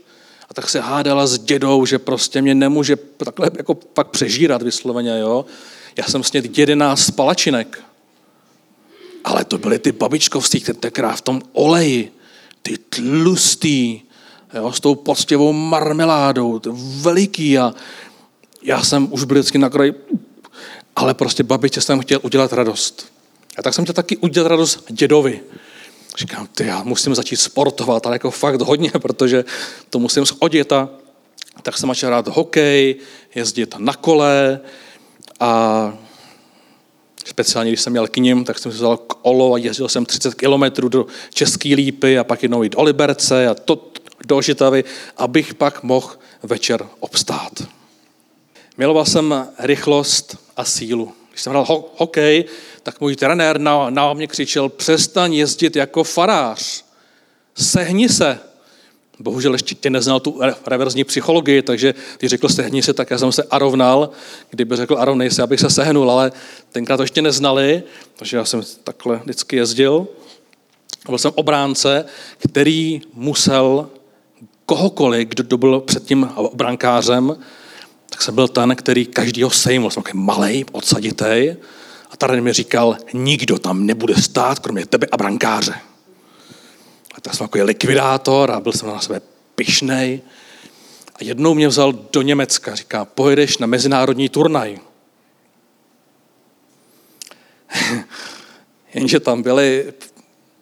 A 0.49 0.53
tak 0.53 0.69
se 0.69 0.79
hádala 0.79 1.27
s 1.27 1.39
dědou, 1.39 1.85
že 1.85 1.99
prostě 1.99 2.41
mě 2.41 2.55
nemůže 2.55 2.95
takhle 3.17 3.49
jako 3.57 3.75
pak 3.75 4.07
přežírat 4.07 4.61
vysloveně, 4.61 5.19
jo. 5.19 5.45
Já 5.97 6.03
jsem 6.03 6.23
snědl 6.23 6.49
jedenáct 6.57 7.11
palačinek. 7.11 7.83
Ale 9.23 9.45
to 9.45 9.57
byly 9.57 9.79
ty 9.79 9.91
babičkovství, 9.91 10.59
které 10.59 11.13
v 11.15 11.21
tom 11.21 11.41
oleji, 11.53 12.11
ty 12.61 12.77
tlustý, 12.77 14.01
jo, 14.55 14.71
s 14.71 14.79
tou 14.79 14.95
poctivou 14.95 15.53
marmeládou, 15.53 16.59
to 16.59 16.75
veliký 17.01 17.57
a 17.57 17.73
já 18.63 18.83
jsem 18.83 19.07
už 19.11 19.23
byl 19.23 19.35
vždycky 19.35 19.57
na 19.57 19.69
kraji, 19.69 19.93
ale 20.95 21.13
prostě 21.13 21.43
babiče 21.43 21.81
jsem 21.81 21.99
chtěl 21.99 22.19
udělat 22.23 22.53
radost. 22.53 23.05
A 23.57 23.61
tak 23.61 23.73
jsem 23.73 23.85
chtěl 23.85 23.93
taky 23.93 24.17
udělat 24.17 24.47
radost 24.47 24.85
dědovi. 24.91 25.39
Říkám, 26.17 26.47
ty, 26.47 26.65
já 26.65 26.83
musím 26.83 27.15
začít 27.15 27.35
sportovat, 27.35 28.05
ale 28.05 28.15
jako 28.15 28.31
fakt 28.31 28.61
hodně, 28.61 28.91
protože 29.01 29.45
to 29.89 29.99
musím 29.99 30.25
schodit 30.25 30.71
a 30.71 30.89
tak 31.61 31.77
jsem 31.77 31.89
začal 31.89 32.09
rád 32.09 32.27
hokej, 32.27 32.95
jezdit 33.35 33.75
na 33.77 33.93
kole 33.93 34.59
a 35.39 35.93
speciálně 37.25 37.71
když 37.71 37.81
jsem 37.81 37.93
měl 37.93 38.07
k 38.07 38.17
ním, 38.17 38.45
tak 38.45 38.59
jsem 38.59 38.71
si 38.71 38.77
vzal 38.77 38.99
olo 39.21 39.53
a 39.53 39.57
jezdil 39.57 39.89
jsem 39.89 40.05
30 40.05 40.33
kilometrů 40.33 40.89
do 40.89 41.05
České 41.33 41.69
lípy 41.69 42.19
a 42.19 42.23
pak 42.23 42.43
jednou 42.43 42.63
jít 42.63 42.75
do 42.75 42.83
Liberce 42.83 43.47
a 43.47 43.53
to 43.53 43.91
do 44.25 44.41
Žitavy, 44.41 44.83
abych 45.17 45.53
pak 45.53 45.83
mohl 45.83 46.09
večer 46.43 46.87
obstát. 46.99 47.51
Miloval 48.77 49.05
jsem 49.05 49.47
rychlost 49.59 50.37
a 50.57 50.65
sílu. 50.65 51.13
Když 51.29 51.41
jsem 51.41 51.51
hrál 51.51 51.65
ho- 51.65 51.93
hokej, 51.97 52.45
tak 52.83 53.01
můj 53.01 53.15
trenér 53.15 53.59
na, 53.59 53.89
na 53.89 54.13
mě 54.13 54.27
křičel, 54.27 54.69
přestaň 54.69 55.33
jezdit 55.33 55.75
jako 55.75 56.03
farář, 56.03 56.85
sehni 57.55 58.09
se. 58.09 58.39
Bohužel 59.19 59.53
ještě 59.53 59.75
tě 59.75 59.89
neznal 59.89 60.19
tu 60.19 60.41
reverzní 60.67 61.03
psychologii, 61.03 61.61
takže 61.61 61.93
když 62.19 62.29
řekl 62.29 62.49
sehni 62.49 62.83
se, 62.83 62.93
tak 62.93 63.11
já 63.11 63.17
jsem 63.17 63.31
se 63.31 63.43
arovnal. 63.43 64.09
Kdyby 64.49 64.75
řekl 64.75 64.97
arovnej 64.99 65.31
se, 65.31 65.43
abych 65.43 65.59
se 65.59 65.69
sehnul, 65.69 66.11
ale 66.11 66.31
tenkrát 66.71 66.97
to 66.97 67.03
ještě 67.03 67.21
neznali, 67.21 67.83
takže 68.15 68.37
já 68.37 68.45
jsem 68.45 68.61
takhle 68.83 69.17
vždycky 69.23 69.55
jezdil. 69.55 70.07
Byl 71.09 71.17
jsem 71.17 71.31
obránce, 71.35 72.05
který 72.37 73.01
musel 73.13 73.89
kohokoliv, 74.65 75.27
kdo 75.27 75.57
byl 75.57 75.79
před 75.79 76.03
tím 76.03 76.29
brankářem, 76.53 77.37
tak 78.09 78.21
jsem 78.21 78.35
byl 78.35 78.47
ten, 78.47 78.75
který 78.75 79.05
každýho 79.05 79.49
sejmul. 79.49 79.91
Jsem 79.91 80.03
takový 80.03 80.23
malej, 80.23 80.65
odsaditej. 80.71 81.57
A 82.11 82.17
tady 82.17 82.41
mi 82.41 82.53
říkal, 82.53 82.97
nikdo 83.13 83.59
tam 83.59 83.85
nebude 83.85 84.15
stát, 84.15 84.59
kromě 84.59 84.85
tebe 84.85 85.07
a 85.11 85.17
brankáře. 85.17 85.75
A 87.15 87.21
tak 87.21 87.33
jsem 87.33 87.47
takový 87.47 87.63
likvidátor 87.63 88.51
a 88.51 88.59
byl 88.59 88.71
jsem 88.71 88.87
na 88.87 88.99
sebe 88.99 89.21
pišnej. 89.55 90.21
A 91.15 91.23
jednou 91.23 91.53
mě 91.53 91.67
vzal 91.67 91.93
do 91.93 92.21
Německa. 92.21 92.75
Říká, 92.75 93.05
pojedeš 93.05 93.57
na 93.57 93.67
mezinárodní 93.67 94.29
turnaj. 94.29 94.79
Jenže 98.93 99.19
tam 99.19 99.41
byli 99.41 99.93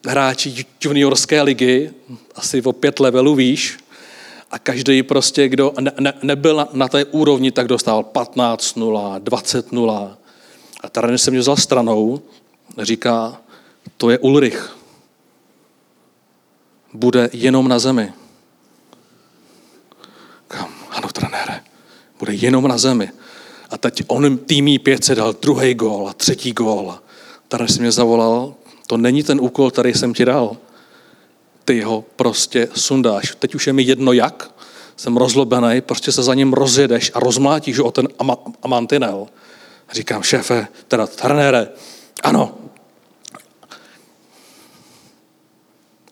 hráči 0.08 0.66
juniorské 0.84 1.42
ligy, 1.42 1.92
asi 2.36 2.62
o 2.62 2.74
pět 2.74 3.00
levelů 3.00 3.36
výš, 3.36 3.78
a 4.54 4.60
každý 4.60 5.04
prostě, 5.04 5.48
kdo 5.48 5.74
ne, 5.80 5.92
ne, 6.00 6.14
nebyl 6.22 6.68
na, 6.74 6.88
té 6.88 7.06
úrovni, 7.06 7.52
tak 7.52 7.68
dostal 7.68 8.06
15-0, 8.14 9.20
20-0. 9.20 10.16
A 10.84 10.90
tady 10.90 11.18
se 11.18 11.32
mě 11.32 11.40
vzal 11.40 11.58
stranou, 11.58 12.22
říká, 12.78 13.42
to 13.98 14.10
je 14.10 14.20
Ulrich. 14.20 14.78
Bude 16.94 17.30
jenom 17.34 17.68
na 17.68 17.80
zemi. 17.80 18.14
Kam? 20.48 20.70
Ano, 20.90 21.08
trenére. 21.08 21.62
Bude 22.20 22.34
jenom 22.34 22.68
na 22.68 22.78
zemi. 22.78 23.10
A 23.70 23.78
teď 23.78 24.04
on 24.08 24.38
týmí 24.38 24.80
pětce 24.80 25.16
dal 25.16 25.34
druhý 25.42 25.74
gól 25.74 26.10
a 26.10 26.14
třetí 26.14 26.54
gól. 26.54 27.00
Tady 27.48 27.68
se 27.68 27.82
mě 27.82 27.92
zavolal, 27.92 28.54
to 28.88 28.98
není 28.98 29.24
ten 29.24 29.42
úkol, 29.42 29.72
který 29.72 29.94
jsem 29.94 30.14
ti 30.14 30.26
dal 30.26 30.58
ty 31.66 31.82
ho 31.82 32.06
prostě 32.16 32.68
sundáš. 32.76 33.36
Teď 33.40 33.56
už 33.56 33.68
je 33.68 33.74
mi 33.74 33.84
jedno 33.84 34.14
jak, 34.14 34.52
jsem 34.96 35.18
rozlobený, 35.18 35.82
prostě 35.82 36.12
se 36.12 36.24
za 36.24 36.34
ním 36.34 36.54
rozjedeš 36.54 37.12
a 37.14 37.20
rozmlátíš 37.20 37.80
o 37.80 37.92
ten 37.92 38.08
ama, 38.20 38.38
amantinel. 38.62 39.28
Říkám, 39.92 40.24
šéfe, 40.24 40.68
teda 40.88 41.08
trenére, 41.08 41.68
ano. 42.24 42.58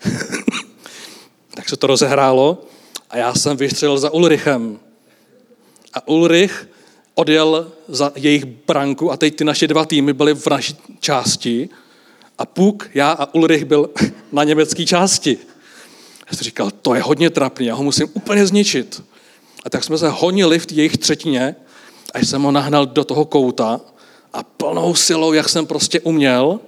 tak 1.56 1.70
se 1.70 1.78
to 1.78 1.88
rozehrálo 1.88 2.64
a 3.10 3.18
já 3.18 3.36
jsem 3.36 3.58
vystřelil 3.58 3.98
za 3.98 4.10
Ulrichem. 4.14 4.80
A 5.94 6.08
Ulrich 6.08 6.70
odjel 7.16 7.72
za 7.88 8.12
jejich 8.16 8.46
branku 8.46 9.12
a 9.12 9.18
teď 9.18 9.36
ty 9.36 9.44
naše 9.44 9.68
dva 9.68 9.86
týmy 9.86 10.14
byly 10.14 10.36
v 10.36 10.48
naší 10.48 10.78
části 11.00 11.70
a 12.38 12.46
Puk, 12.46 12.90
já 12.94 13.12
a 13.12 13.34
Ulrich 13.34 13.66
byl 13.66 13.90
na 14.32 14.44
německé 14.44 14.86
části. 14.86 15.38
Já 16.32 16.38
jsem 16.38 16.44
říkal, 16.44 16.72
to 16.82 16.96
je 16.96 17.02
hodně 17.02 17.30
trapný, 17.30 17.66
já 17.66 17.76
ho 17.76 17.84
musím 17.84 18.08
úplně 18.14 18.48
zničit. 18.48 19.04
A 19.66 19.70
tak 19.70 19.84
jsme 19.84 19.98
se 19.98 20.10
honili 20.10 20.60
v 20.60 20.72
jejich 20.72 20.98
třetině, 20.98 21.56
až 22.14 22.28
jsem 22.28 22.42
ho 22.42 22.52
nahnal 22.52 22.86
do 22.86 23.04
toho 23.04 23.26
kouta 23.26 23.82
a 24.34 24.44
plnou 24.44 24.96
silou, 24.96 25.34
jak 25.34 25.50
jsem 25.50 25.66
prostě 25.66 26.00
uměl, 26.00 26.60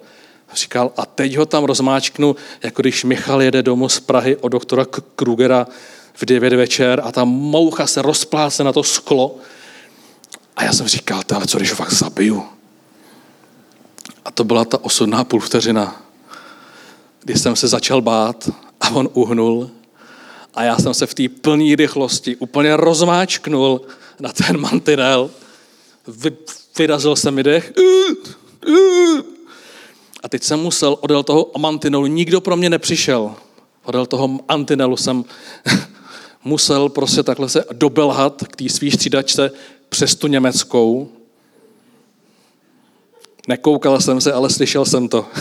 říkal, 0.55 0.91
a 0.97 1.05
teď 1.05 1.35
ho 1.35 1.45
tam 1.45 1.63
rozmáčknu, 1.63 2.35
jako 2.63 2.81
když 2.81 3.03
Michal 3.03 3.41
jede 3.41 3.63
domů 3.63 3.89
z 3.89 3.99
Prahy 3.99 4.37
od 4.37 4.49
doktora 4.49 4.85
Krugera 5.15 5.67
v 6.13 6.25
9 6.25 6.53
večer 6.53 7.01
a 7.03 7.11
ta 7.11 7.23
moucha 7.23 7.87
se 7.87 8.01
rozpláce 8.01 8.63
na 8.63 8.73
to 8.73 8.83
sklo. 8.83 9.35
A 10.55 10.63
já 10.63 10.73
jsem 10.73 10.87
říkal, 10.87 11.21
ale 11.35 11.47
co 11.47 11.57
když 11.57 11.69
ho 11.69 11.75
fakt 11.75 11.93
zabiju? 11.93 12.43
A 14.25 14.31
to 14.31 14.43
byla 14.43 14.65
ta 14.65 14.83
osudná 14.83 15.23
půl 15.23 15.39
vteřina, 15.39 16.02
kdy 17.23 17.39
jsem 17.39 17.55
se 17.55 17.67
začal 17.67 18.01
bát 18.01 18.49
a 18.81 18.89
on 18.89 19.09
uhnul 19.13 19.69
a 20.53 20.63
já 20.63 20.77
jsem 20.77 20.93
se 20.93 21.05
v 21.05 21.13
té 21.13 21.29
plné 21.29 21.75
rychlosti 21.75 22.35
úplně 22.35 22.77
rozmáčknul 22.77 23.81
na 24.19 24.33
ten 24.33 24.59
mantinel. 24.59 25.29
Vy, 26.07 26.31
vyrazil 26.77 27.15
jsem 27.15 27.33
mi 27.33 27.43
dech. 27.43 27.73
A 30.23 30.29
teď 30.29 30.43
jsem 30.43 30.59
musel 30.59 30.97
odel 31.01 31.23
toho 31.23 31.51
mantinelu, 31.57 32.05
nikdo 32.05 32.41
pro 32.41 32.55
mě 32.55 32.69
nepřišel. 32.69 33.35
Odel 33.83 34.05
toho 34.05 34.39
mantinelu 34.49 34.97
jsem 34.97 35.25
musel 36.43 36.89
prostě 36.89 37.23
takhle 37.23 37.49
se 37.49 37.65
dobelhat 37.71 38.43
k 38.51 38.55
té 38.55 38.69
svý 38.69 38.91
střídačce 38.91 39.51
přes 39.89 40.15
tu 40.15 40.27
německou, 40.27 41.11
Nekoukal 43.47 44.01
jsem 44.01 44.21
se, 44.21 44.33
ale 44.33 44.49
slyšel 44.49 44.85
jsem 44.85 45.07
to. 45.07 45.25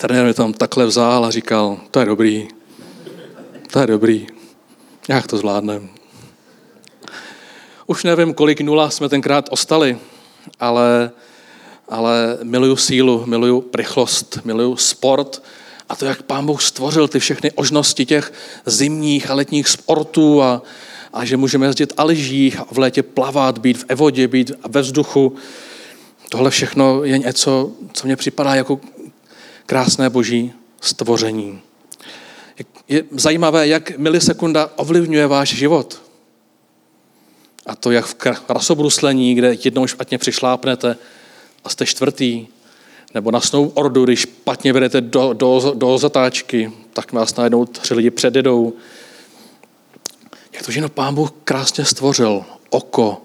Trenér 0.00 0.24
mi 0.26 0.34
tam 0.34 0.52
takhle 0.52 0.86
vzal 0.86 1.24
a 1.24 1.30
říkal, 1.30 1.80
to 1.90 2.00
je 2.00 2.06
dobrý, 2.06 2.48
to 3.70 3.80
je 3.80 3.86
dobrý, 3.86 4.26
jak 5.08 5.26
to 5.26 5.36
zvládnem. 5.36 5.88
Už 7.86 8.04
nevím, 8.04 8.34
kolik 8.34 8.60
nula 8.60 8.90
jsme 8.90 9.08
tenkrát 9.08 9.48
ostali, 9.50 9.98
ale, 10.60 11.10
ale 11.88 12.38
miluju 12.42 12.76
sílu, 12.76 13.26
miluju 13.26 13.64
rychlost, 13.74 14.38
miluju 14.44 14.76
sport 14.76 15.42
a 15.88 15.96
to, 15.96 16.04
jak 16.04 16.22
pán 16.22 16.46
Bůh 16.46 16.62
stvořil 16.62 17.08
ty 17.08 17.18
všechny 17.18 17.52
ožnosti 17.52 18.06
těch 18.06 18.32
zimních 18.66 19.30
a 19.30 19.34
letních 19.34 19.68
sportů 19.68 20.42
a, 20.42 20.62
a 21.12 21.24
že 21.24 21.36
můžeme 21.36 21.66
jezdit 21.66 21.92
a 21.96 22.04
lyžích 22.04 22.60
a 22.60 22.66
v 22.70 22.78
létě 22.78 23.02
plavat, 23.02 23.58
být 23.58 23.78
v 23.78 23.84
evodě, 23.88 24.28
být 24.28 24.52
ve 24.68 24.80
vzduchu. 24.80 25.36
Tohle 26.28 26.50
všechno 26.50 27.04
je 27.04 27.18
něco, 27.18 27.70
co 27.92 28.06
mně 28.06 28.16
připadá 28.16 28.54
jako 28.54 28.80
krásné 29.70 30.10
boží 30.10 30.52
stvoření. 30.80 31.60
Je 32.88 33.04
zajímavé, 33.10 33.68
jak 33.68 33.98
milisekunda 33.98 34.70
ovlivňuje 34.76 35.26
váš 35.26 35.54
život. 35.54 36.02
A 37.66 37.76
to 37.76 37.90
jak 37.90 38.04
v 38.04 38.14
krasobruslení, 38.46 39.34
kde 39.34 39.56
jednou 39.64 39.86
špatně 39.86 40.18
přišlápnete 40.18 40.96
a 41.64 41.68
jste 41.68 41.86
čtvrtý, 41.86 42.46
nebo 43.14 43.30
na 43.30 43.40
snowboardu, 43.40 44.04
když 44.04 44.20
špatně 44.20 44.72
vedete 44.72 45.00
do, 45.00 45.32
do, 45.32 45.72
do 45.74 45.98
zatáčky, 45.98 46.72
tak 46.92 47.12
vás 47.12 47.36
najednou 47.36 47.66
tři 47.66 47.94
lidi 47.94 48.10
předjedou. 48.10 48.72
Jak 50.52 50.62
to, 50.66 50.72
že 50.72 50.80
no 50.80 50.88
pán 50.88 51.14
Bůh 51.14 51.30
krásně 51.44 51.84
stvořil 51.84 52.44
oko, 52.70 53.22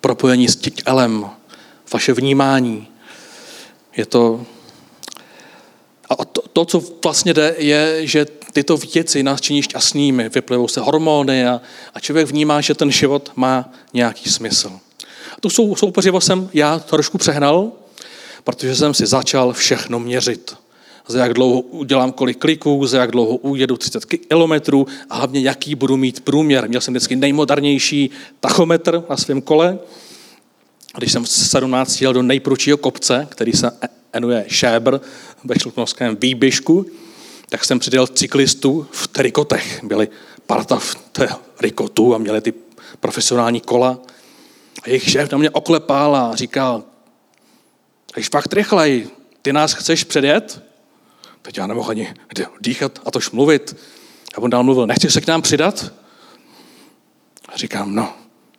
propojení 0.00 0.48
s 0.48 0.56
tělem, 0.56 1.30
vaše 1.92 2.12
vnímání. 2.12 2.91
Je 3.96 4.06
to... 4.06 4.46
A 6.08 6.24
to, 6.24 6.42
to, 6.52 6.64
co 6.64 6.82
vlastně 7.04 7.34
jde, 7.34 7.54
je, 7.58 8.06
že 8.06 8.26
tyto 8.52 8.76
věci 8.76 9.22
nás 9.22 9.40
činí 9.40 9.62
šťastnými, 9.62 10.28
vyplivou 10.28 10.68
se 10.68 10.80
hormony 10.80 11.46
a, 11.46 11.60
a 11.94 12.00
člověk 12.00 12.26
vnímá, 12.26 12.60
že 12.60 12.74
ten 12.74 12.90
život 12.90 13.32
má 13.36 13.72
nějaký 13.94 14.30
smysl. 14.30 14.72
A 15.36 15.40
tu 15.40 15.50
sou, 15.50 15.76
soupeřivo 15.76 16.20
jsem 16.20 16.50
já 16.52 16.78
trošku 16.78 17.18
přehnal, 17.18 17.72
protože 18.44 18.76
jsem 18.76 18.94
si 18.94 19.06
začal 19.06 19.52
všechno 19.52 20.00
měřit 20.00 20.56
za 21.06 21.18
jak 21.18 21.34
dlouho 21.34 21.60
udělám 21.60 22.12
kolik 22.12 22.38
kliků, 22.38 22.86
za 22.86 23.00
jak 23.00 23.10
dlouho 23.10 23.36
ujedu 23.36 23.76
30 23.76 24.04
kilometrů 24.04 24.86
a 25.10 25.16
hlavně 25.16 25.40
jaký 25.40 25.74
budu 25.74 25.96
mít 25.96 26.20
průměr. 26.20 26.68
Měl 26.68 26.80
jsem 26.80 26.94
vždycky 26.94 27.16
nejmodernější 27.16 28.10
tachometr 28.40 29.04
na 29.10 29.16
svém 29.16 29.42
kole. 29.42 29.78
A 30.94 30.98
když 30.98 31.12
jsem 31.12 31.24
v 31.24 31.28
17 31.28 32.02
jel 32.02 32.12
do 32.12 32.22
nejprudšího 32.22 32.76
kopce, 32.76 33.28
který 33.30 33.52
se 33.52 33.70
jmenuje 34.14 34.44
Šébr 34.48 34.98
ve 35.44 35.58
Šluknovském 35.58 36.16
výběžku, 36.16 36.86
tak 37.48 37.64
jsem 37.64 37.78
přidal 37.78 38.06
cyklistů 38.06 38.86
v 38.90 39.08
trikotech. 39.08 39.84
Byli 39.84 40.08
parta 40.46 40.76
v 40.76 40.96
trikotu 41.56 42.14
a 42.14 42.18
měli 42.18 42.40
ty 42.40 42.54
profesionální 43.00 43.60
kola. 43.60 43.98
A 44.82 44.88
jejich 44.88 45.10
šéf 45.10 45.32
na 45.32 45.38
mě 45.38 45.50
oklepal 45.50 46.16
a 46.16 46.36
říkal, 46.36 46.84
Když 48.14 48.28
fakt 48.28 48.52
rychlej, 48.52 49.08
ty 49.42 49.52
nás 49.52 49.72
chceš 49.72 50.04
předjet? 50.04 50.62
Teď 51.42 51.58
já 51.58 51.66
nemohu 51.66 51.90
ani 51.90 52.14
dýchat 52.60 52.98
a 53.04 53.10
tož 53.10 53.30
mluvit. 53.30 53.76
A 54.34 54.38
on 54.38 54.50
dál 54.50 54.62
mluvil, 54.62 54.86
nechceš 54.86 55.12
se 55.12 55.20
k 55.20 55.26
nám 55.26 55.42
přidat? 55.42 55.92
A 57.48 57.56
říkám, 57.56 57.94
no, 57.94 58.12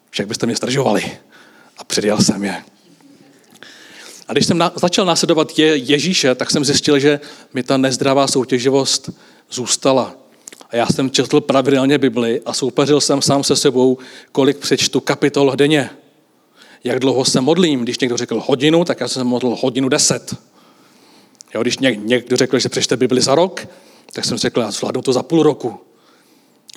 však 0.10 0.28
byste 0.28 0.46
mě 0.46 0.56
stržovali. 0.56 1.18
A 1.78 1.84
předjel 1.84 2.18
jsem 2.18 2.44
je. 2.44 2.64
A 4.28 4.34
když 4.34 4.46
jsem 4.46 4.58
na, 4.58 4.72
začal 4.76 5.06
následovat 5.06 5.60
je, 5.60 5.78
Ježíše, 5.78 6.36
tak 6.36 6.52
jsem 6.52 6.66
zjistil, 6.66 7.00
že 7.00 7.20
mi 7.54 7.64
ta 7.64 7.78
nezdravá 7.78 8.28
soutěživost 8.28 9.10
zůstala. 9.52 10.16
A 10.70 10.76
já 10.76 10.88
jsem 10.88 11.12
četl 11.12 11.42
pravidelně 11.42 11.98
Bibli 11.98 12.42
a 12.46 12.54
soupeřil 12.54 13.02
jsem 13.02 13.22
sám 13.22 13.44
se 13.44 13.56
sebou, 13.56 13.98
kolik 14.32 14.58
přečtu 14.58 15.00
kapitol 15.00 15.56
denně. 15.56 15.90
Jak 16.84 17.00
dlouho 17.00 17.26
se 17.26 17.42
modlím. 17.42 17.82
Když 17.82 18.00
někdo 18.00 18.18
řekl 18.18 18.44
hodinu, 18.46 18.86
tak 18.86 19.00
já 19.00 19.08
jsem 19.08 19.28
modlil 19.28 19.58
hodinu 19.62 19.90
deset. 19.90 20.36
Jo, 21.56 21.62
když 21.62 21.78
někdo 21.78 22.38
řekl, 22.38 22.60
že 22.60 22.70
přečte 22.70 22.98
Bibli 22.98 23.22
za 23.22 23.36
rok, 23.36 23.68
tak 24.14 24.26
jsem 24.26 24.38
řekl, 24.38 24.62
já 24.62 24.72
zvládnu 24.72 25.02
to 25.02 25.14
za 25.14 25.24
půl 25.24 25.44
roku. 25.44 25.80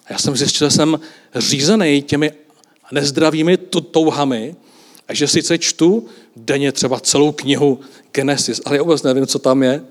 A 0.06 0.12
já 0.12 0.18
jsem 0.18 0.36
zjistil, 0.36 0.66
že 0.66 0.76
jsem 0.76 1.00
řízený 1.34 2.02
těmi 2.02 2.32
nezdravými 2.92 3.56
touhami 3.56 4.56
a 5.08 5.14
že 5.14 5.28
sice 5.28 5.58
čtu 5.58 6.08
denně 6.36 6.72
třeba 6.72 7.00
celou 7.00 7.32
knihu 7.32 7.80
Genesis, 8.12 8.60
ale 8.64 8.76
já 8.76 8.82
vůbec 8.82 9.02
nevím, 9.02 9.26
co 9.26 9.38
tam 9.38 9.62
je. 9.62 9.84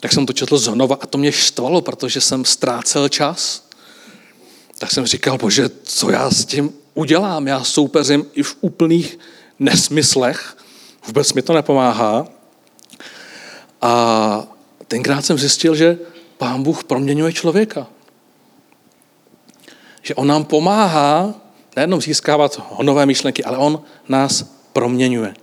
Tak 0.00 0.12
jsem 0.12 0.26
to 0.26 0.32
četl 0.32 0.58
znova 0.58 0.98
a 1.00 1.06
to 1.06 1.18
mě 1.18 1.32
štvalo, 1.32 1.80
protože 1.80 2.20
jsem 2.20 2.44
ztrácel 2.44 3.08
čas. 3.08 3.68
Tak 4.78 4.92
jsem 4.92 5.06
říkal, 5.06 5.38
bože, 5.38 5.70
co 5.82 6.10
já 6.10 6.30
s 6.30 6.44
tím 6.44 6.72
udělám? 6.94 7.46
Já 7.46 7.64
soupeřím 7.64 8.26
i 8.34 8.42
v 8.42 8.56
úplných 8.60 9.18
nesmyslech. 9.58 10.56
Vůbec 11.06 11.32
mi 11.32 11.42
to 11.42 11.52
nepomáhá. 11.52 12.26
A 13.82 14.46
tenkrát 14.88 15.24
jsem 15.24 15.38
zjistil, 15.38 15.74
že 15.74 15.98
Pán 16.38 16.62
Bůh 16.62 16.84
proměňuje 16.84 17.32
člověka. 17.32 17.86
Že 20.02 20.14
on 20.14 20.26
nám 20.26 20.44
pomáhá 20.44 21.34
nejenom 21.76 22.00
získávat 22.00 22.62
nové 22.82 23.06
myšlenky, 23.06 23.44
ale 23.44 23.58
on 23.58 23.82
nás 24.08 24.44
proměňuje. 24.72 25.34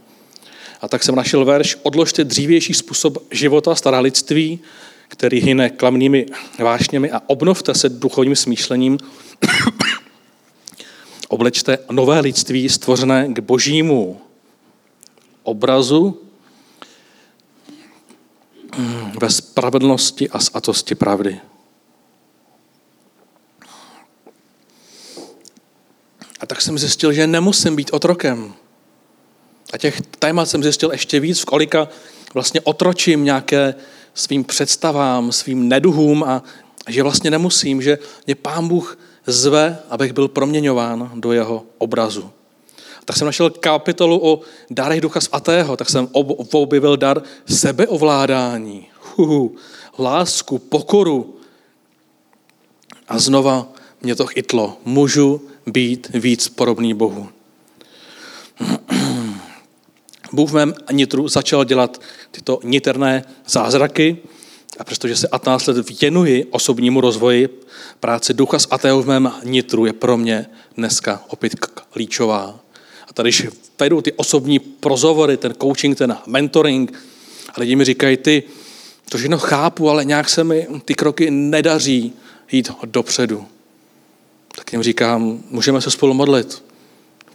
A 0.81 0.87
tak 0.87 1.03
jsem 1.03 1.15
našel 1.15 1.45
verš, 1.45 1.77
odložte 1.83 2.23
dřívější 2.23 2.73
způsob 2.73 3.17
života 3.31 3.75
staralictví, 3.75 4.59
který 5.07 5.39
hyne 5.41 5.69
klamnými 5.69 6.25
vášněmi 6.59 7.11
a 7.11 7.21
obnovte 7.27 7.73
se 7.73 7.89
duchovním 7.89 8.35
smýšlením. 8.35 8.97
Oblečte 11.29 11.77
nové 11.91 12.19
lidství 12.19 12.69
stvořené 12.69 13.27
k 13.27 13.39
božímu 13.39 14.21
obrazu 15.43 16.21
ve 19.21 19.29
spravedlnosti 19.29 20.29
a 20.29 20.39
svatosti 20.39 20.95
pravdy. 20.95 21.39
A 26.39 26.45
tak 26.45 26.61
jsem 26.73 26.87
zjistil, 26.87 27.13
že 27.13 27.27
nemusím 27.27 27.75
být 27.75 27.89
otrokem. 27.93 28.53
A 29.73 29.77
těch 29.77 30.01
témat 30.01 30.45
jsem 30.45 30.63
zjistil 30.63 30.91
ještě 30.91 31.19
víc, 31.19 31.39
v 31.39 31.45
kolika 31.45 31.87
vlastně 32.33 32.61
otročím 32.61 33.23
nějaké 33.23 33.75
svým 34.13 34.43
představám, 34.43 35.31
svým 35.31 35.69
neduhům 35.69 36.23
a 36.23 36.43
že 36.87 37.03
vlastně 37.03 37.31
nemusím, 37.31 37.81
že 37.81 37.97
mě 38.25 38.35
Pán 38.35 38.67
Bůh 38.67 38.97
zve, 39.25 39.77
abych 39.89 40.13
byl 40.13 40.27
proměňován 40.27 41.11
do 41.15 41.31
jeho 41.31 41.63
obrazu. 41.77 42.31
Tak 43.05 43.17
jsem 43.17 43.25
našel 43.25 43.49
kapitolu 43.49 44.27
o 44.27 44.41
darech 44.69 45.01
Ducha 45.01 45.21
Svatého, 45.21 45.77
tak 45.77 45.89
jsem 45.89 46.09
objevil 46.51 46.97
dar 46.97 47.21
sebeovládání, 47.45 48.87
huhu, 49.15 49.55
lásku, 49.99 50.59
pokoru. 50.59 51.35
A 53.07 53.19
znova 53.19 53.67
mě 54.01 54.15
to 54.15 54.25
chytlo. 54.25 54.77
Můžu 54.85 55.52
být 55.65 56.09
víc 56.13 56.47
podobný 56.47 56.93
Bohu. 56.93 57.29
Bůh 60.31 60.49
v 60.49 60.53
mém 60.53 60.73
nitru 60.91 61.27
začal 61.27 61.65
dělat 61.65 62.01
tyto 62.31 62.59
niterné 62.63 63.23
zázraky 63.47 64.17
a 64.79 64.83
přestože 64.83 65.15
se 65.15 65.27
15 65.27 65.67
let 65.67 66.01
věnuji 66.01 66.45
osobnímu 66.45 67.01
rozvoji, 67.01 67.49
práce 67.99 68.33
Ducha 68.33 68.59
Svatého 68.59 69.01
v 69.01 69.07
mém 69.07 69.31
nitru 69.43 69.85
je 69.85 69.93
pro 69.93 70.17
mě 70.17 70.45
dneska 70.77 71.23
opět 71.27 71.55
klíčová. 71.91 72.59
A 73.07 73.13
tady, 73.13 73.29
když 73.29 73.47
vedu 73.79 74.01
ty 74.01 74.13
osobní 74.13 74.59
prozovory, 74.59 75.37
ten 75.37 75.53
coaching, 75.61 75.97
ten 75.97 76.17
mentoring, 76.27 76.93
a 77.55 77.61
lidi 77.61 77.75
mi 77.75 77.85
říkají, 77.85 78.17
ty, 78.17 78.43
to 79.09 79.17
všechno 79.17 79.37
chápu, 79.37 79.89
ale 79.89 80.05
nějak 80.05 80.29
se 80.29 80.43
mi 80.43 80.67
ty 80.85 80.95
kroky 80.95 81.31
nedaří 81.31 82.13
jít 82.51 82.71
dopředu 82.85 83.45
tak 84.55 84.73
jim 84.73 84.83
říkám, 84.83 85.39
můžeme 85.49 85.81
se 85.81 85.91
spolu 85.91 86.13
modlit, 86.13 86.63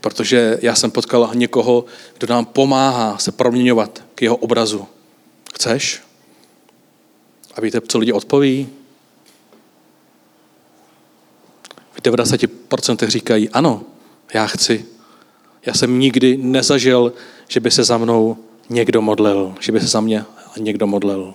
protože 0.00 0.58
já 0.62 0.74
jsem 0.74 0.90
potkal 0.90 1.30
někoho, 1.34 1.84
kdo 2.18 2.34
nám 2.34 2.44
pomáhá 2.44 3.18
se 3.18 3.32
proměňovat 3.32 4.02
k 4.14 4.22
jeho 4.22 4.36
obrazu. 4.36 4.86
Chceš? 5.54 6.02
A 7.54 7.60
víte, 7.60 7.80
co 7.80 7.98
lidi 7.98 8.12
odpoví? 8.12 8.68
V 11.92 12.02
90% 12.02 13.06
říkají, 13.08 13.48
ano, 13.48 13.82
já 14.34 14.46
chci. 14.46 14.84
Já 15.66 15.74
jsem 15.74 15.98
nikdy 15.98 16.36
nezažil, 16.36 17.12
že 17.48 17.60
by 17.60 17.70
se 17.70 17.84
za 17.84 17.98
mnou 17.98 18.36
někdo 18.68 19.02
modlil, 19.02 19.54
že 19.60 19.72
by 19.72 19.80
se 19.80 19.86
za 19.86 20.00
mě 20.00 20.24
někdo 20.58 20.86
modlil. 20.86 21.34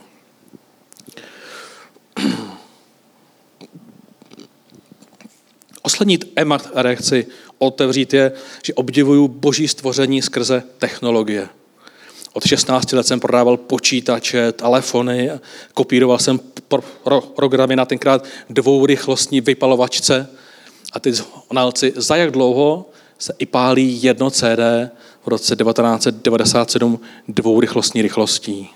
Poslední 5.83 6.17
téma, 6.17 6.61
chci 6.93 7.27
otevřít, 7.57 8.13
je, 8.13 8.31
že 8.63 8.73
obdivuju 8.73 9.27
boží 9.27 9.67
stvoření 9.67 10.21
skrze 10.21 10.63
technologie. 10.77 11.49
Od 12.33 12.45
16 12.45 12.93
let 12.93 13.07
jsem 13.07 13.19
prodával 13.19 13.57
počítače, 13.57 14.51
telefony, 14.51 15.31
kopíroval 15.73 16.19
jsem 16.19 16.39
programy 17.35 17.75
na 17.75 17.85
tenkrát 17.85 18.25
dvourychlostní 18.49 19.41
vypalovačce 19.41 20.27
a 20.93 20.99
ty 20.99 21.13
znalci, 21.13 21.93
za 21.95 22.15
jak 22.15 22.31
dlouho 22.31 22.89
se 23.17 23.33
i 23.39 23.45
pálí 23.45 24.03
jedno 24.03 24.31
CD 24.31 24.59
v 25.23 25.27
roce 25.27 25.55
1997 25.55 26.99
dvourychlostní 27.27 28.01
rychlostí. 28.01 28.69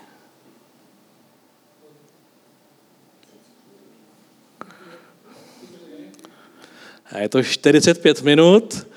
A 7.12 7.20
je 7.20 7.30
to 7.30 7.44
45 7.44 8.22
minut. 8.22 8.88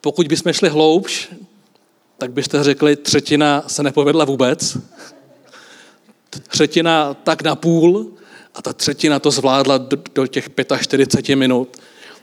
Pokud 0.00 0.28
bychom 0.28 0.52
šli 0.52 0.68
hloubš, 0.68 1.28
tak 2.18 2.32
byste 2.32 2.64
řekli, 2.64 2.96
třetina 2.96 3.64
se 3.66 3.82
nepovedla 3.82 4.24
vůbec. 4.24 4.76
Třetina 6.48 7.14
tak 7.14 7.42
na 7.42 7.56
půl 7.56 8.10
a 8.54 8.62
ta 8.62 8.72
třetina 8.72 9.18
to 9.18 9.30
zvládla 9.30 9.78
do, 9.78 9.98
do 10.14 10.26
těch 10.26 10.48
45 10.80 11.36
minut. 11.36 11.76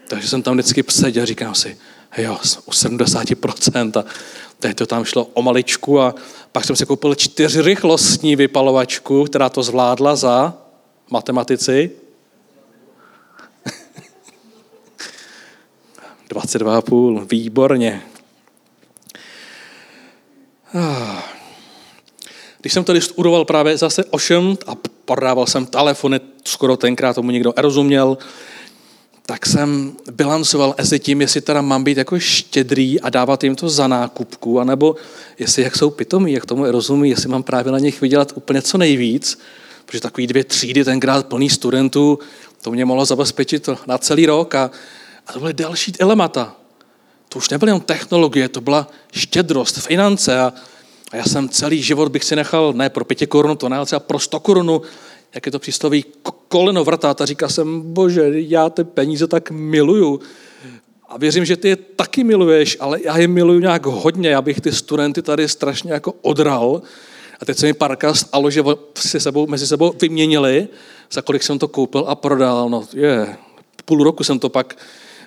Takže 0.08 0.28
jsem 0.28 0.42
tam 0.42 0.54
vždycky 0.54 0.84
pseděl 0.84 1.24
a 1.24 1.26
říkám 1.26 1.56
si, 1.56 1.78
jo, 2.18 2.38
u 2.66 2.72
70% 2.72 4.00
a 4.00 4.06
teď 4.60 4.78
to 4.78 4.86
tam 4.86 5.06
šlo 5.06 5.26
o 5.34 5.42
maličku 5.42 6.02
a 6.02 6.16
pak 6.52 6.66
jsem 6.66 6.76
si 6.76 6.86
koupil 6.86 7.16
čtyři 7.16 7.62
rychlostní 7.62 8.36
vypalovačku, 8.36 9.24
která 9.24 9.50
to 9.50 9.64
zvládla 9.64 10.16
za 10.16 10.54
matematici 11.10 11.92
22,5, 16.30 17.28
výborně. 17.30 18.02
Když 22.62 22.74
jsem 22.74 22.84
tady 22.84 23.02
studoval 23.02 23.46
právě 23.46 23.78
zase 23.78 24.06
ošem 24.06 24.58
a 24.68 24.76
prodával 25.06 25.46
jsem 25.48 25.66
telefony, 25.66 26.20
skoro 26.44 26.78
tenkrát 26.78 27.14
tomu 27.14 27.32
někdo 27.32 27.54
rozuměl, 27.58 28.18
tak 29.26 29.46
jsem 29.46 29.94
bilancoval 30.12 30.76
mezi 30.78 31.00
tím, 31.00 31.22
jestli 31.22 31.42
teda 31.42 31.62
mám 31.62 31.84
být 31.84 31.98
jako 31.98 32.20
štědrý 32.20 33.02
a 33.02 33.10
dávat 33.10 33.44
jim 33.44 33.56
to 33.56 33.70
za 33.70 33.88
nákupku, 33.88 34.60
anebo 34.60 34.96
jestli 35.40 35.64
jak 35.64 35.76
jsou 35.76 35.90
pitomí, 35.90 36.32
jak 36.34 36.46
tomu 36.46 36.72
rozumí, 36.72 37.10
jestli 37.10 37.30
mám 37.30 37.44
právě 37.44 37.72
na 37.72 37.80
nich 37.80 38.02
vydělat 38.02 38.32
úplně 38.36 38.62
co 38.62 38.78
nejvíc, 38.78 39.40
protože 39.86 40.02
takový 40.02 40.28
dvě 40.28 40.44
třídy 40.44 40.84
tenkrát 40.84 41.28
plný 41.28 41.50
studentů, 41.50 42.20
to 42.62 42.72
mě 42.72 42.86
mohlo 42.86 43.06
zabezpečit 43.06 43.70
na 43.88 43.98
celý 43.98 44.26
rok 44.26 44.56
a 44.56 44.72
a 45.28 45.34
to 45.34 45.40
byly 45.40 45.54
další 45.54 45.94
elemata. 46.00 46.56
To 47.30 47.38
už 47.38 47.50
nebyly 47.50 47.72
jen 47.72 47.80
technologie, 47.80 48.50
to 48.50 48.62
byla 48.62 48.88
štědrost, 49.12 49.80
finance 49.80 50.40
a, 50.40 50.54
a 51.12 51.16
já 51.16 51.24
jsem 51.26 51.50
celý 51.50 51.84
život 51.84 52.12
bych 52.12 52.24
si 52.24 52.36
nechal, 52.36 52.74
ne 52.74 52.90
pro 52.90 53.06
pěti 53.06 53.28
korunu, 53.28 53.56
to 53.56 53.70
ne, 53.70 53.78
ale 53.78 53.86
třeba 53.86 54.00
pro 54.00 54.20
sto 54.20 54.40
korunu, 54.40 54.82
jak 55.36 55.46
je 55.46 55.52
to 55.52 55.60
přístaví 55.60 56.06
koleno 56.48 56.84
vrtát 56.84 57.22
a 57.22 57.26
říká 57.26 57.50
jsem, 57.50 57.94
bože, 57.94 58.32
já 58.34 58.70
ty 58.70 58.84
peníze 58.84 59.28
tak 59.28 59.52
miluju. 59.52 60.20
A 61.10 61.18
věřím, 61.18 61.46
že 61.46 61.58
ty 61.58 61.70
je 61.70 61.76
taky 61.76 62.24
miluješ, 62.24 62.78
ale 62.80 63.00
já 63.04 63.18
je 63.18 63.28
miluju 63.28 63.60
nějak 63.60 63.86
hodně, 63.86 64.30
já 64.30 64.42
bych 64.42 64.62
ty 64.62 64.72
studenty 64.72 65.22
tady 65.22 65.50
strašně 65.50 65.94
jako 65.94 66.14
odral. 66.22 66.82
A 67.40 67.46
teď 67.46 67.58
se 67.58 67.66
mi 67.66 67.74
Parkast 67.74 68.30
a 68.32 68.38
lože 68.38 68.64
si 68.98 69.20
sebou, 69.20 69.48
mezi 69.48 69.68
sebou 69.68 69.94
vyměnili, 70.02 70.68
za 71.12 71.22
kolik 71.22 71.44
jsem 71.44 71.60
to 71.60 71.68
koupil 71.68 72.06
a 72.08 72.16
prodal. 72.16 72.70
No 72.70 72.84
je, 72.94 73.38
půl 73.86 74.04
roku 74.04 74.24
jsem 74.24 74.40
to 74.40 74.50
pak 74.50 74.76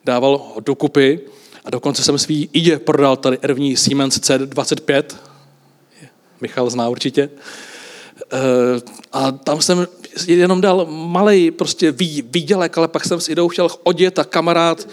dával 0.05 0.43
dokupy 0.61 1.21
a 1.65 1.71
dokonce 1.71 2.03
jsem 2.03 2.19
svý 2.19 2.49
idě 2.53 2.79
prodal 2.79 3.17
tady 3.17 3.39
ervní 3.43 3.77
Siemens 3.77 4.19
C25. 4.19 5.03
Michal 6.41 6.71
zná 6.71 6.89
určitě. 6.89 7.31
Eh, 8.33 8.39
a 9.13 9.33
tam 9.33 9.63
jsem 9.63 9.87
jenom 10.27 10.61
dal 10.61 10.87
malý 10.91 11.51
prostě 11.51 11.93
výdělek, 12.23 12.79
ale 12.79 12.89
pak 12.89 13.05
jsem 13.05 13.21
s 13.21 13.29
idou 13.29 13.49
chtěl 13.49 13.69
odět 13.83 14.19
a 14.19 14.25
kamarád 14.25 14.89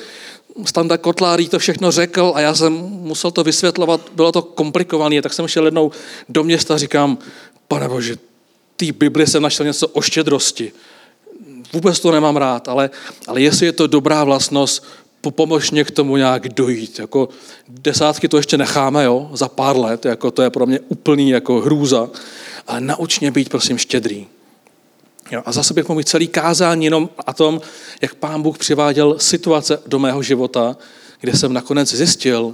Standa 0.65 0.97
Kotlárý 0.97 1.49
to 1.49 1.59
všechno 1.59 1.91
řekl 1.91 2.31
a 2.35 2.41
já 2.41 2.55
jsem 2.55 2.73
musel 2.73 3.31
to 3.31 3.43
vysvětlovat, 3.43 4.01
bylo 4.15 4.31
to 4.31 4.41
komplikované, 4.41 5.21
tak 5.21 5.33
jsem 5.33 5.47
šel 5.47 5.65
jednou 5.65 5.91
do 6.29 6.43
města 6.43 6.73
a 6.73 6.77
říkám, 6.77 7.17
pane 7.67 7.89
bože, 7.89 8.15
té 8.75 8.91
Bibli 8.91 9.27
jsem 9.27 9.43
našel 9.43 9.65
něco 9.65 9.87
o 9.87 10.01
štědrosti. 10.01 10.71
Vůbec 11.73 11.99
to 11.99 12.11
nemám 12.11 12.37
rád, 12.37 12.67
ale, 12.67 12.89
ale 13.27 13.41
jestli 13.41 13.65
je 13.65 13.71
to 13.71 13.87
dobrá 13.87 14.23
vlastnost, 14.23 14.83
pomož 15.31 15.71
mě 15.71 15.83
k 15.83 15.91
tomu 15.91 16.17
nějak 16.17 16.49
dojít. 16.49 16.99
Jako 16.99 17.29
desátky 17.67 18.27
to 18.27 18.37
ještě 18.37 18.57
necháme, 18.57 19.03
jo, 19.03 19.29
za 19.33 19.49
pár 19.49 19.77
let, 19.77 20.05
jako 20.05 20.31
to 20.31 20.41
je 20.41 20.49
pro 20.49 20.65
mě 20.65 20.79
úplný 20.87 21.29
jako 21.29 21.59
hrůza, 21.59 22.09
ale 22.67 22.81
nauč 22.81 23.19
mě 23.19 23.31
být, 23.31 23.49
prosím, 23.49 23.77
štědrý. 23.77 24.27
Jo, 25.31 25.41
a 25.45 25.51
zase 25.51 25.73
bych 25.73 25.87
mohl 25.87 25.97
mít 25.97 26.09
celý 26.09 26.27
kázání 26.27 26.85
jenom 26.85 27.09
a 27.27 27.33
tom, 27.33 27.61
jak 28.01 28.15
pán 28.15 28.41
Bůh 28.41 28.57
přiváděl 28.57 29.19
situace 29.19 29.79
do 29.87 29.99
mého 29.99 30.23
života, 30.23 30.77
kde 31.21 31.33
jsem 31.37 31.53
nakonec 31.53 31.93
zjistil, 31.93 32.53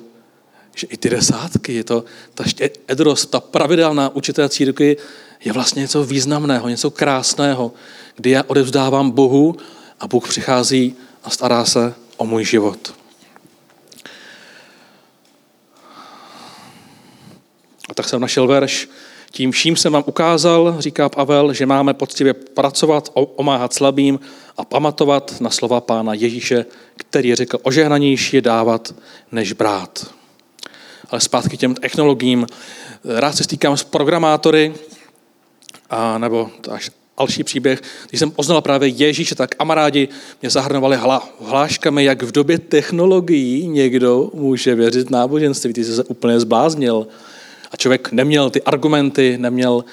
že 0.75 0.87
i 0.87 0.97
ty 0.97 1.09
desátky, 1.09 1.73
je 1.73 1.83
to, 1.83 2.03
ta 2.33 2.43
edrost, 2.87 3.29
ta 3.29 3.39
pravidelná 3.39 4.15
určité 4.15 4.49
církvy 4.49 4.97
je 5.45 5.53
vlastně 5.53 5.81
něco 5.81 6.03
významného, 6.03 6.69
něco 6.69 6.91
krásného, 6.91 7.71
kdy 8.15 8.29
já 8.29 8.43
odevzdávám 8.47 9.11
Bohu 9.11 9.55
a 9.99 10.07
Bůh 10.07 10.29
přichází 10.29 10.95
a 11.23 11.29
stará 11.29 11.65
se 11.65 11.93
o 12.17 12.25
můj 12.25 12.45
život. 12.45 12.93
A 17.89 17.93
tak 17.93 18.09
jsem 18.09 18.21
našel 18.21 18.47
verš, 18.47 18.89
tím 19.31 19.51
vším 19.51 19.75
jsem 19.75 19.93
vám 19.93 20.03
ukázal, 20.05 20.75
říká 20.79 21.09
Pavel, 21.09 21.53
že 21.53 21.65
máme 21.65 21.93
poctivě 21.93 22.33
pracovat, 22.33 23.09
omáhat 23.13 23.73
slabým 23.73 24.19
a 24.57 24.65
pamatovat 24.65 25.41
na 25.41 25.49
slova 25.49 25.81
pána 25.81 26.13
Ježíše, 26.13 26.65
který 26.95 27.35
řekl, 27.35 27.57
ožehnanější 27.63 28.35
je 28.35 28.41
dávat, 28.41 28.95
než 29.31 29.53
brát. 29.53 30.13
Ale 31.13 31.21
zpátky 31.21 31.57
těm 31.57 31.75
technologiím. 31.75 32.47
Rád 33.05 33.35
se 33.35 33.43
stýkám 33.43 33.77
s 33.77 33.83
programátory, 33.83 34.73
a 35.89 36.17
nebo 36.17 36.49
až 36.71 36.91
další 37.17 37.43
příběh. 37.43 37.81
Když 38.09 38.19
jsem 38.19 38.31
poznal 38.31 38.61
právě 38.61 38.89
Ježíše, 38.89 39.35
tak 39.35 39.55
kamarádi 39.55 40.09
mě 40.41 40.49
zahrnovali 40.49 40.97
hla, 40.97 41.29
hláškami, 41.45 42.03
jak 42.03 42.23
v 42.23 42.31
době 42.31 42.59
technologií 42.59 43.67
někdo 43.67 44.31
může 44.33 44.75
věřit 44.75 45.09
náboženství. 45.09 45.73
Ty 45.73 45.83
jsi 45.83 45.95
se 45.95 46.03
úplně 46.03 46.39
zbláznil. 46.39 47.07
A 47.71 47.77
člověk 47.77 48.11
neměl 48.11 48.49
ty 48.49 48.61
argumenty, 48.61 49.37
neměl 49.37 49.85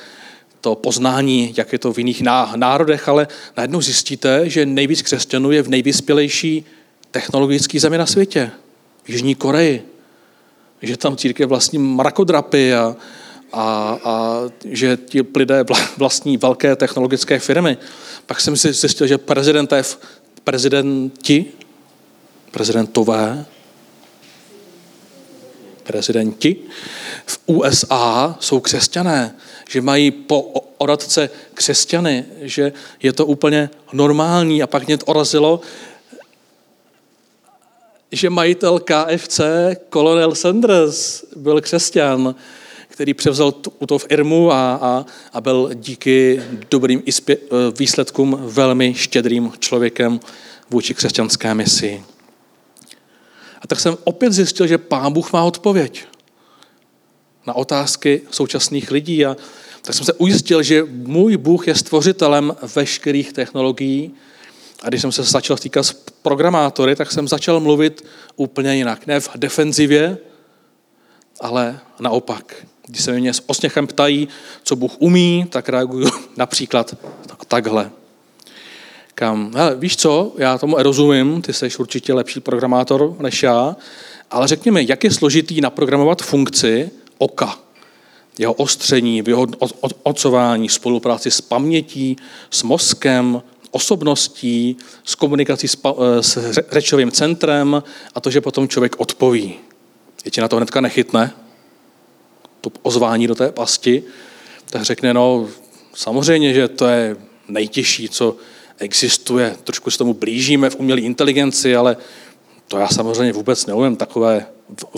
to 0.60 0.74
poznání, 0.74 1.54
jak 1.56 1.72
je 1.72 1.78
to 1.78 1.92
v 1.92 1.98
jiných 1.98 2.22
národech, 2.56 3.08
ale 3.08 3.28
najednou 3.56 3.80
zjistíte, 3.80 4.50
že 4.50 4.66
nejvíc 4.66 5.02
křesťanů 5.02 5.50
je 5.50 5.62
v 5.62 5.68
nejvyspělejší 5.68 6.64
technologické 7.10 7.80
zemi 7.80 7.98
na 7.98 8.06
světě, 8.06 8.50
v 9.04 9.08
Jižní 9.08 9.34
Koreji. 9.34 9.90
Že 10.82 10.96
tam 10.96 11.16
církev 11.16 11.48
vlastní 11.48 11.78
mrakodrapy 11.78 12.74
a, 12.74 12.96
a, 13.52 13.62
a 14.04 14.40
že 14.64 14.96
ti 14.96 15.26
lidé 15.36 15.64
vlastní 15.96 16.36
velké 16.36 16.76
technologické 16.76 17.38
firmy. 17.38 17.78
Pak 18.26 18.40
jsem 18.40 18.56
si 18.56 18.72
zjistil, 18.72 19.06
že 19.06 19.18
prezidenté, 19.18 19.82
prezidenti, 20.44 21.46
prezidentové 22.50 23.46
prezidenti 25.90 26.56
v 27.26 27.38
USA 27.46 28.36
jsou 28.40 28.60
křesťané, 28.60 29.34
že 29.70 29.80
mají 29.80 30.10
po 30.10 30.40
oradce 30.78 31.30
křesťany, 31.54 32.24
že 32.40 32.72
je 33.02 33.12
to 33.12 33.26
úplně 33.26 33.70
normální. 33.92 34.62
A 34.62 34.66
pak 34.66 34.86
mě 34.86 34.98
to 34.98 35.06
orazilo, 35.06 35.60
že 38.12 38.30
majitel 38.30 38.80
KFC, 38.80 39.40
kolonel 39.88 40.34
Sanders, 40.34 41.24
byl 41.36 41.60
křesťan, 41.60 42.34
který 42.88 43.14
převzal 43.14 43.52
to 43.86 43.98
v 43.98 44.06
Irmu 44.10 44.52
a, 44.52 44.74
a, 44.74 45.06
a 45.32 45.40
byl 45.40 45.70
díky 45.74 46.42
dobrým 46.70 47.02
výsledkům 47.78 48.38
velmi 48.40 48.94
štědrým 48.94 49.52
člověkem 49.58 50.20
vůči 50.70 50.94
křesťanské 50.94 51.54
misi. 51.54 52.02
A 53.62 53.66
tak 53.66 53.80
jsem 53.80 53.96
opět 54.04 54.32
zjistil, 54.32 54.66
že 54.66 54.78
Pán 54.78 55.12
Bůh 55.12 55.32
má 55.32 55.44
odpověď 55.44 56.04
na 57.46 57.54
otázky 57.54 58.22
současných 58.30 58.90
lidí. 58.90 59.26
A 59.26 59.36
tak 59.82 59.94
jsem 59.94 60.04
se 60.04 60.12
ujistil, 60.12 60.62
že 60.62 60.84
můj 60.90 61.36
Bůh 61.36 61.68
je 61.68 61.74
stvořitelem 61.74 62.56
veškerých 62.74 63.32
technologií. 63.32 64.14
A 64.82 64.88
když 64.88 65.00
jsem 65.00 65.12
se 65.12 65.22
začal 65.22 65.56
stýkat 65.56 65.86
s 65.86 65.92
programátory, 66.22 66.96
tak 66.96 67.12
jsem 67.12 67.28
začal 67.28 67.60
mluvit 67.60 68.04
úplně 68.36 68.76
jinak. 68.76 69.06
Ne 69.06 69.20
v 69.20 69.30
defenzivě, 69.36 70.18
ale 71.40 71.80
naopak. 72.00 72.66
Když 72.86 73.02
se 73.02 73.12
mě 73.12 73.34
s 73.34 73.42
osměchem 73.46 73.86
ptají, 73.86 74.28
co 74.62 74.76
Bůh 74.76 74.92
umí, 74.98 75.46
tak 75.50 75.68
reaguju 75.68 76.08
například 76.36 76.94
takhle 77.48 77.90
říkám, 79.20 79.52
hele, 79.54 79.76
víš 79.76 79.96
co, 79.96 80.32
já 80.38 80.58
tomu 80.58 80.76
rozumím, 80.78 81.42
ty 81.42 81.52
jsi 81.52 81.68
určitě 81.78 82.14
lepší 82.14 82.40
programátor 82.40 83.16
než 83.20 83.42
já, 83.42 83.76
ale 84.30 84.48
řekni 84.48 84.70
mi, 84.70 84.86
jak 84.88 85.04
je 85.04 85.10
složitý 85.10 85.60
naprogramovat 85.60 86.22
funkci 86.22 86.90
oka, 87.18 87.58
jeho 88.38 88.52
ostření, 88.52 89.22
vyhodnocování, 89.22 90.68
spolupráci 90.68 91.30
s 91.30 91.40
pamětí, 91.40 92.16
s 92.50 92.62
mozkem, 92.62 93.42
osobností, 93.70 94.76
s 95.04 95.14
komunikací 95.14 95.68
s, 95.68 95.76
eh, 95.84 96.22
s 96.22 96.58
řečovým 96.72 97.10
centrem 97.10 97.82
a 98.14 98.20
to, 98.20 98.30
že 98.30 98.40
potom 98.40 98.68
člověk 98.68 99.00
odpoví. 99.00 99.54
Je 100.24 100.30
ti 100.30 100.40
na 100.40 100.48
to 100.48 100.56
hnedka 100.56 100.80
nechytne, 100.80 101.32
to 102.60 102.70
ozvání 102.82 103.26
do 103.26 103.34
té 103.34 103.52
pasti, 103.52 104.02
tak 104.70 104.82
řekne, 104.82 105.14
no 105.14 105.48
samozřejmě, 105.94 106.54
že 106.54 106.68
to 106.68 106.86
je 106.86 107.16
nejtěžší, 107.48 108.08
co 108.08 108.36
existuje. 108.78 109.56
Trošku 109.64 109.90
se 109.90 109.98
tomu 109.98 110.14
blížíme 110.14 110.70
v 110.70 110.76
umělé 110.76 111.00
inteligenci, 111.00 111.76
ale 111.76 111.96
to 112.68 112.78
já 112.78 112.88
samozřejmě 112.88 113.32
vůbec 113.32 113.66
neumím 113.66 113.96
takové 113.96 114.46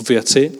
věci. 0.07 0.51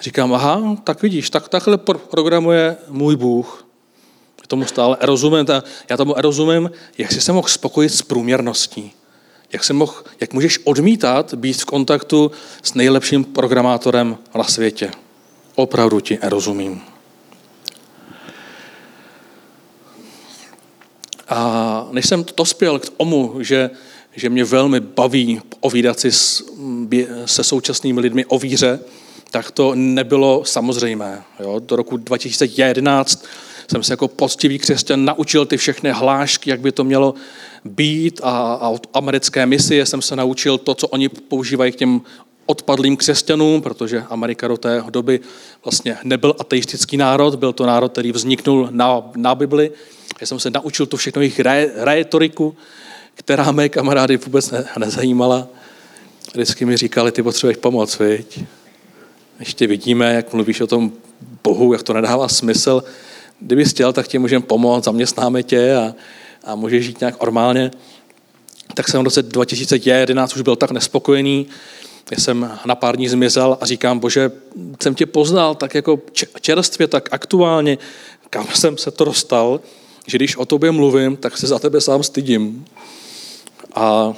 Říkám, 0.00 0.34
aha, 0.34 0.76
tak 0.84 1.02
vidíš, 1.02 1.30
tak, 1.30 1.48
takhle 1.48 1.78
programuje 2.10 2.76
můj 2.88 3.16
Bůh. 3.16 3.65
Tomu 4.46 4.64
stále 4.64 4.96
rozumím, 5.00 5.46
já 5.90 5.96
tomu 5.96 6.14
rozumím, 6.16 6.70
jak 6.98 7.12
jsi 7.12 7.20
se 7.20 7.32
mohl 7.32 7.48
spokojit 7.48 7.88
s 7.88 8.02
průměrností. 8.02 8.92
Jak, 9.52 9.64
se 9.64 9.72
mohl, 9.72 9.94
jak 10.20 10.32
můžeš 10.32 10.58
odmítat 10.64 11.34
být 11.34 11.62
v 11.62 11.64
kontaktu 11.64 12.30
s 12.62 12.74
nejlepším 12.74 13.24
programátorem 13.24 14.18
na 14.34 14.44
světě. 14.44 14.90
Opravdu 15.54 16.00
ti 16.00 16.18
rozumím. 16.22 16.80
A 21.28 21.88
než 21.92 22.06
jsem 22.06 22.24
dospěl 22.36 22.78
k 22.78 22.88
tomu, 22.88 23.34
že, 23.40 23.70
že 24.16 24.28
mě 24.28 24.44
velmi 24.44 24.80
baví 24.80 25.40
ovídat 25.60 26.00
si 26.00 26.12
s, 26.12 26.44
se 27.24 27.44
současnými 27.44 28.00
lidmi 28.00 28.24
o 28.24 28.38
víře, 28.38 28.80
tak 29.30 29.50
to 29.50 29.74
nebylo 29.74 30.44
samozřejmé. 30.44 31.22
Jo? 31.40 31.58
Do 31.58 31.76
roku 31.76 31.96
2011 31.96 33.24
jsem 33.70 33.82
se 33.82 33.92
jako 33.92 34.08
poctivý 34.08 34.58
křesťan 34.58 35.04
naučil 35.04 35.46
ty 35.46 35.56
všechny 35.56 35.92
hlášky, 35.92 36.50
jak 36.50 36.60
by 36.60 36.72
to 36.72 36.84
mělo 36.84 37.14
být 37.64 38.20
a, 38.22 38.30
a 38.30 38.68
od 38.68 38.86
americké 38.94 39.46
misie 39.46 39.86
jsem 39.86 40.02
se 40.02 40.16
naučil 40.16 40.58
to, 40.58 40.74
co 40.74 40.88
oni 40.88 41.08
používají 41.08 41.72
k 41.72 41.76
těm 41.76 42.00
odpadlým 42.46 42.96
křesťanům, 42.96 43.62
protože 43.62 44.04
Amerika 44.10 44.48
do 44.48 44.56
té 44.56 44.84
doby 44.90 45.20
vlastně 45.64 45.96
nebyl 46.04 46.34
ateistický 46.38 46.96
národ, 46.96 47.34
byl 47.34 47.52
to 47.52 47.66
národ, 47.66 47.92
který 47.92 48.12
vzniknul 48.12 48.68
na, 48.70 49.02
na 49.16 49.34
Bibli. 49.34 49.70
Já 50.20 50.26
jsem 50.26 50.40
se 50.40 50.50
naučil 50.50 50.86
tu 50.86 50.96
všechno 50.96 51.22
jejich 51.22 51.40
retoriku, 51.74 52.56
která 53.14 53.52
mé 53.52 53.68
kamarády 53.68 54.16
vůbec 54.16 54.50
ne, 54.50 54.64
nezajímala. 54.78 55.48
Vždycky 56.32 56.64
mi 56.64 56.76
říkali, 56.76 57.12
ty 57.12 57.22
potřebuješ 57.22 57.56
pomoc, 57.56 57.98
viď? 57.98 58.44
Ještě 59.38 59.66
vidíme, 59.66 60.14
jak 60.14 60.32
mluvíš 60.32 60.60
o 60.60 60.66
tom 60.66 60.92
Bohu, 61.42 61.72
jak 61.72 61.82
to 61.82 61.92
nedává 61.92 62.28
smysl. 62.28 62.84
Kdyby 63.40 63.64
chtěl, 63.64 63.92
tak 63.92 64.08
ti 64.08 64.18
můžeme 64.18 64.46
pomoct, 64.46 64.84
zaměstnáme 64.84 65.42
tě 65.42 65.76
a, 65.76 65.94
a 66.44 66.54
můžeš 66.54 66.86
žít 66.86 67.00
nějak 67.00 67.22
normálně. 67.22 67.70
tak 68.74 68.88
jsem 68.88 69.00
v 69.00 69.04
roce 69.04 69.22
2011 69.22 70.36
už 70.36 70.42
byl 70.42 70.56
tak 70.56 70.70
nespokojený, 70.70 71.46
já 72.10 72.18
jsem 72.18 72.58
na 72.66 72.74
pár 72.74 72.96
dní 72.96 73.08
zmizel 73.08 73.58
a 73.60 73.66
říkám, 73.66 73.98
bože, 73.98 74.30
jsem 74.82 74.94
tě 74.94 75.06
poznal 75.06 75.54
tak 75.54 75.74
jako 75.74 76.00
čerstvě, 76.40 76.88
tak 76.88 77.08
aktuálně, 77.12 77.78
kam 78.30 78.46
jsem 78.54 78.78
se 78.78 78.90
to 78.90 79.04
dostal, 79.04 79.60
že 80.06 80.18
když 80.18 80.36
o 80.36 80.44
tobě 80.44 80.70
mluvím, 80.70 81.16
tak 81.16 81.38
se 81.38 81.46
za 81.46 81.58
tebe 81.58 81.80
sám 81.80 82.02
stydím. 82.02 82.64
A, 83.74 84.14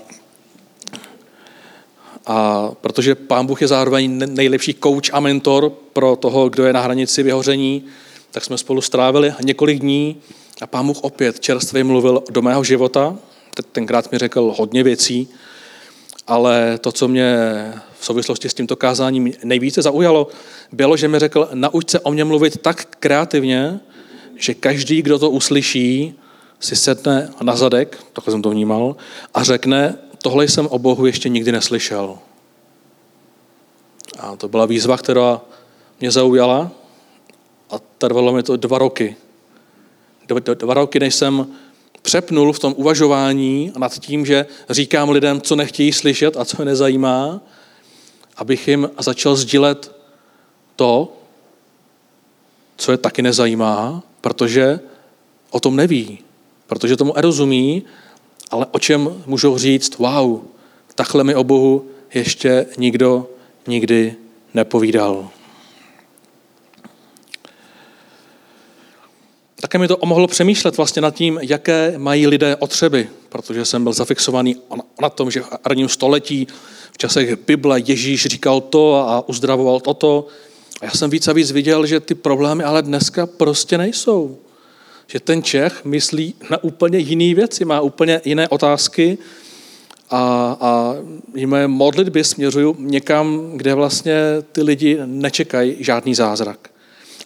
a 2.27 2.69
protože 2.81 3.15
pán 3.15 3.47
Bůh 3.47 3.63
je 3.63 3.69
zároveň 3.69 4.35
nejlepší 4.35 4.75
coach 4.83 5.13
a 5.13 5.21
mentor 5.21 5.71
pro 5.93 6.17
toho, 6.17 6.49
kdo 6.49 6.65
je 6.65 6.73
na 6.73 6.81
hranici 6.81 7.23
vyhoření, 7.23 7.85
tak 8.39 8.45
jsme 8.45 8.59
spolu 8.59 8.81
strávili 8.81 9.35
několik 9.43 9.79
dní 9.79 10.17
a 10.63 10.67
pán 10.67 10.87
Bůh 10.87 10.99
opět 11.01 11.41
čerstvě 11.41 11.85
mluvil 11.85 12.23
do 12.31 12.43
mého 12.43 12.65
života. 12.65 13.17
Tenkrát 13.73 14.13
mi 14.13 14.19
řekl 14.19 14.55
hodně 14.59 14.83
věcí, 14.83 15.29
ale 16.27 16.79
to, 16.79 16.93
co 16.93 17.09
mě 17.09 17.37
v 17.99 18.05
souvislosti 18.05 18.49
s 18.49 18.55
tímto 18.55 18.77
kázáním 18.77 19.33
nejvíce 19.45 19.83
zaujalo, 19.83 20.29
bylo, 20.73 20.97
že 20.97 21.09
mi 21.09 21.19
řekl, 21.19 21.49
nauč 21.55 21.91
se 21.91 22.01
o 22.01 22.11
mě 22.11 22.25
mluvit 22.25 22.63
tak 22.63 22.97
kreativně, 23.01 23.81
že 24.37 24.55
každý, 24.55 25.03
kdo 25.03 25.19
to 25.19 25.31
uslyší, 25.31 26.15
si 26.61 26.77
sedne 26.77 27.31
na 27.43 27.57
zadek, 27.57 27.99
takhle 28.13 28.33
jsem 28.33 28.43
to 28.43 28.51
vnímal, 28.51 28.97
a 29.35 29.45
řekne, 29.45 29.99
tohle 30.23 30.49
jsem 30.49 30.67
o 30.67 30.79
Bohu 30.79 31.07
ještě 31.07 31.29
nikdy 31.29 31.53
neslyšel. 31.53 32.19
A 34.19 34.37
to 34.37 34.49
byla 34.49 34.67
výzva, 34.67 34.97
která 34.97 35.41
mě 36.01 36.11
zaujala 36.11 36.71
trvalo 37.99 38.33
mi 38.33 38.43
to 38.43 38.57
dva 38.57 38.79
roky. 38.79 39.17
Dva 40.55 40.75
roky, 40.75 41.01
než 41.01 41.15
jsem 41.15 41.47
přepnul 42.03 42.53
v 42.53 42.59
tom 42.59 42.75
uvažování 42.77 43.73
nad 43.79 43.99
tím, 43.99 44.27
že 44.27 44.47
říkám 44.71 45.11
lidem, 45.11 45.41
co 45.41 45.57
nechtějí 45.57 45.93
slyšet 45.93 46.37
a 46.37 46.45
co 46.45 46.63
je 46.63 46.67
nezajímá, 46.67 47.41
abych 48.37 48.69
jim 48.69 48.91
začal 48.99 49.37
sdílet 49.37 49.93
to, 50.77 51.13
co 52.77 52.93
je 52.93 52.99
taky 52.99 53.23
nezajímá, 53.23 54.03
protože 54.21 54.81
o 55.51 55.61
tom 55.61 55.77
neví, 55.77 56.19
protože 56.67 56.97
tomu 56.97 57.13
nerozumí, 57.17 57.83
ale 58.51 58.67
o 58.71 58.79
čem 58.79 59.23
můžou 59.27 59.59
říct, 59.59 59.99
wow, 59.99 60.41
takhle 60.95 61.25
mi 61.25 61.35
o 61.35 61.45
Bohu 61.45 61.87
ještě 62.15 62.67
nikdo 62.79 63.27
nikdy 63.67 64.15
nepovídal. 64.55 65.29
Také 69.61 69.79
mi 69.79 69.89
to 69.89 69.99
mohlo 70.05 70.27
přemýšlet 70.27 70.77
vlastně 70.77 71.03
nad 71.03 71.15
tím, 71.15 71.39
jaké 71.43 71.95
mají 71.97 72.27
lidé 72.27 72.57
otřeby, 72.57 73.09
protože 73.29 73.65
jsem 73.65 73.83
byl 73.83 73.93
zafixovaný 73.93 74.57
na 75.03 75.09
tom, 75.09 75.31
že 75.31 75.41
v 75.41 75.49
ranním 75.65 75.89
století 75.89 76.47
v 76.93 76.99
časech 76.99 77.39
Bible 77.47 77.81
Ježíš 77.81 78.27
říkal 78.27 78.61
to 78.61 78.97
a 78.97 79.29
uzdravoval 79.29 79.81
toto. 79.81 80.27
A 80.81 80.85
já 80.85 80.91
jsem 80.91 81.11
víc 81.11 81.29
a 81.29 81.33
víc 81.33 81.53
viděl, 81.53 81.87
že 81.87 82.01
ty 82.01 82.15
problémy 82.15 82.65
ale 82.65 82.83
dneska 82.83 83.27
prostě 83.27 83.79
nejsou. 83.79 84.39
Že 85.07 85.21
ten 85.21 85.43
Čech 85.43 85.85
myslí 85.85 86.35
na 86.51 86.65
úplně 86.65 86.99
jiné 86.99 87.35
věci, 87.35 87.65
má 87.65 87.81
úplně 87.81 88.21
jiné 88.25 88.49
otázky 88.49 89.19
a, 90.11 90.57
a 90.61 90.95
moje 91.47 91.69
modlitby 91.69 92.25
směřují 92.25 92.75
někam, 92.79 93.53
kde 93.55 93.75
vlastně 93.75 94.15
ty 94.53 94.63
lidi 94.63 94.99
nečekají 95.05 95.77
žádný 95.81 96.15
zázrak. 96.15 96.71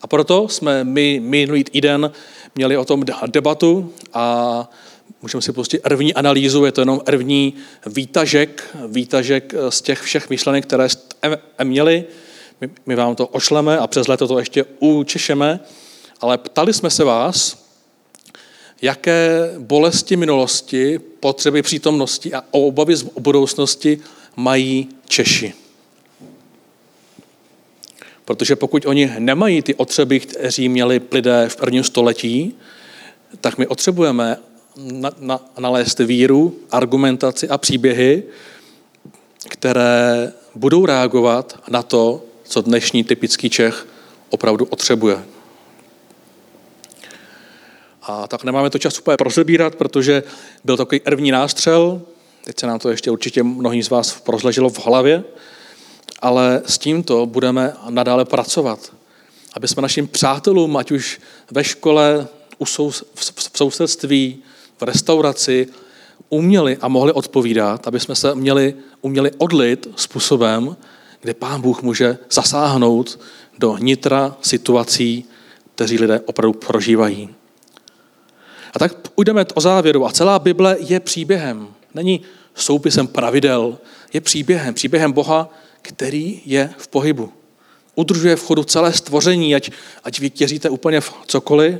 A 0.03 0.07
proto 0.07 0.49
jsme 0.49 0.85
my 0.85 1.21
minulý 1.21 1.65
týden 1.65 2.12
měli 2.55 2.77
o 2.77 2.85
tom 2.85 3.05
debatu 3.27 3.93
a 4.12 4.71
můžeme 5.23 5.43
si 5.43 5.53
pustit 5.53 5.83
první 5.83 6.15
analýzu, 6.15 6.65
je 6.65 6.73
to 6.73 6.81
jenom 6.81 7.01
první 7.01 7.55
výtažek, 7.87 8.77
výtažek 8.88 9.55
z 9.69 9.83
těch 9.83 10.01
všech 10.01 10.31
myšlenek, 10.31 10.67
které 10.67 10.88
jste 10.88 11.38
měli. 11.65 12.05
My, 12.61 12.71
my 12.87 12.95
vám 12.95 13.17
to 13.17 13.27
ošleme 13.27 13.79
a 13.79 13.87
přes 13.87 14.09
leto 14.09 14.29
to 14.29 14.38
ještě 14.38 14.65
učešeme, 14.79 15.61
ale 16.21 16.38
ptali 16.38 16.73
jsme 16.73 16.91
se 16.91 17.05
vás, 17.05 17.67
jaké 18.83 19.51
bolesti 19.59 20.17
minulosti, 20.17 20.99
potřeby 20.99 21.62
přítomnosti 21.62 22.35
a 22.35 22.45
obavy 22.51 22.97
z 22.97 23.03
budoucnosti 23.03 23.99
mají 24.37 24.88
Češi. 25.09 25.62
Protože 28.25 28.57
pokud 28.57 28.87
oni 28.87 29.13
nemají 29.19 29.63
ty 29.63 29.75
otřeby, 29.75 30.21
kteří 30.21 30.69
měli 30.69 31.01
lidé 31.13 31.49
v 31.49 31.57
prvním 31.57 31.85
století, 31.85 32.55
tak 33.41 33.59
my 33.59 33.67
potřebujeme 33.67 34.37
na, 34.77 35.11
na, 35.19 35.41
nalézt 35.59 35.99
víru, 35.99 36.57
argumentaci 36.71 37.49
a 37.49 37.59
příběhy, 37.59 38.23
které 39.49 40.33
budou 40.55 40.87
reagovat 40.87 41.59
na 41.71 41.83
to, 41.83 42.25
co 42.45 42.63
dnešní 42.63 43.05
typický 43.05 43.51
Čech 43.51 43.87
opravdu 44.31 44.67
potřebuje. 44.67 45.25
A 48.03 48.27
tak 48.27 48.45
nemáme 48.45 48.71
to 48.71 48.79
čas 48.79 48.99
úplně 48.99 49.17
prozebírat, 49.17 49.75
protože 49.75 50.23
byl 50.65 50.77
takový 50.77 51.01
první 51.01 51.31
nástřel, 51.31 52.03
teď 52.45 52.61
se 52.61 52.67
nám 52.67 52.79
to 52.79 52.91
ještě 52.91 53.11
určitě 53.11 53.43
mnohý 53.43 53.83
z 53.83 53.91
vás 53.91 54.21
prozleželo 54.21 54.71
v 54.71 54.87
hlavě, 54.87 55.25
ale 56.23 56.63
s 56.67 56.79
tímto 56.79 57.27
budeme 57.27 57.73
nadále 57.91 58.25
pracovat. 58.25 58.93
Aby 59.55 59.69
jsme 59.69 59.83
našim 59.83 60.09
přátelům, 60.09 60.77
ať 60.77 60.91
už 60.91 61.21
ve 61.51 61.65
škole, 61.65 62.27
u 62.59 62.67
sou, 62.67 62.91
v 62.91 63.51
sousedství, 63.57 64.43
v 64.79 64.83
restauraci, 64.83 65.69
uměli 66.29 66.77
a 66.81 66.89
mohli 66.89 67.13
odpovídat, 67.13 67.89
aby 67.89 68.01
jsme 68.01 68.15
se 68.15 68.35
měli, 68.35 68.75
uměli 69.01 69.31
odlit 69.39 69.89
způsobem, 69.97 70.77
kde 71.21 71.35
Pán 71.35 71.61
Bůh 71.61 71.83
může 71.83 72.19
zasáhnout 72.31 73.21
do 73.59 73.77
nitra 73.77 74.37
situací, 74.43 75.25
kteří 75.75 75.99
lidé 75.99 76.21
opravdu 76.21 76.53
prožívají. 76.53 77.29
A 78.75 78.79
tak 78.79 78.95
půjdeme 78.95 79.47
o 79.55 79.61
závěru. 79.61 80.07
A 80.07 80.13
celá 80.13 80.39
Bible 80.39 80.77
je 80.81 81.01
příběhem. 81.01 81.69
Není 81.95 82.21
soupisem 82.55 83.07
pravidel. 83.07 83.79
Je 84.13 84.21
příběhem. 84.21 84.75
Příběhem 84.75 85.13
Boha, 85.13 85.51
který 85.83 86.40
je 86.45 86.71
v 86.79 86.88
pohybu. 86.88 87.33
Udržuje 87.95 88.37
v 88.37 88.45
chodu 88.45 88.64
celé 88.64 88.92
stvoření, 88.92 89.55
ať, 89.55 89.71
ať 90.05 90.21
vytěříte 90.21 90.71
úplně 90.71 91.01
v 91.01 91.14
cokoliv, 91.27 91.79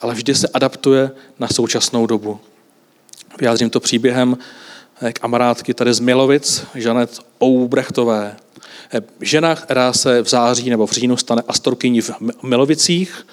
ale 0.00 0.14
vždy 0.14 0.34
se 0.34 0.48
adaptuje 0.48 1.10
na 1.38 1.48
současnou 1.48 2.06
dobu. 2.06 2.40
Vyjádřím 3.40 3.70
to 3.70 3.80
příběhem 3.80 4.38
kamarádky 5.12 5.74
tady 5.74 5.94
z 5.94 6.00
Milovic, 6.00 6.64
Žanet 6.74 7.20
Oubrechtové. 7.42 8.36
Žena, 9.20 9.54
která 9.54 9.92
se 9.92 10.22
v 10.22 10.28
září 10.28 10.70
nebo 10.70 10.86
v 10.86 10.92
říjnu 10.92 11.16
stane 11.16 11.42
astorkyní 11.48 12.00
v 12.00 12.10
Milovicích 12.42 13.26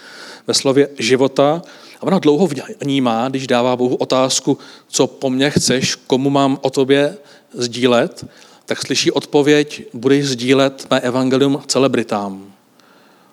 ve 0.47 0.53
slově 0.53 0.89
života. 0.99 1.61
A 1.99 2.03
ona 2.03 2.19
dlouho 2.19 2.49
vnímá, 2.81 3.29
když 3.29 3.47
dává 3.47 3.75
Bohu 3.75 3.95
otázku, 3.95 4.57
co 4.87 5.07
po 5.07 5.29
mně 5.29 5.49
chceš, 5.49 5.95
komu 5.95 6.29
mám 6.29 6.57
o 6.61 6.69
tobě 6.69 7.17
sdílet, 7.53 8.25
tak 8.65 8.82
slyší 8.82 9.12
odpověď, 9.12 9.84
budeš 9.93 10.28
sdílet 10.28 10.88
mé 10.89 10.99
evangelium 10.99 11.62
celebritám. 11.67 12.54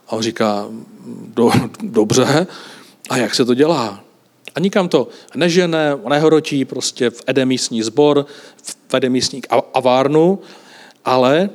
A 0.09 0.13
on 0.13 0.23
říká, 0.23 0.69
do, 1.35 1.51
dobře, 1.83 2.47
a 3.11 3.17
jak 3.17 3.35
se 3.35 3.45
to 3.45 3.55
dělá? 3.55 4.05
A 4.55 4.61
nikam 4.61 4.89
to 4.89 5.09
nežene, 5.35 5.99
nehorotí 6.09 6.65
prostě 6.65 7.11
v 7.11 7.23
edemístní 7.27 7.83
sbor, 7.83 8.27
v 8.89 8.95
edemístní 8.95 9.43
avárnu, 9.75 10.39
ale 11.05 11.51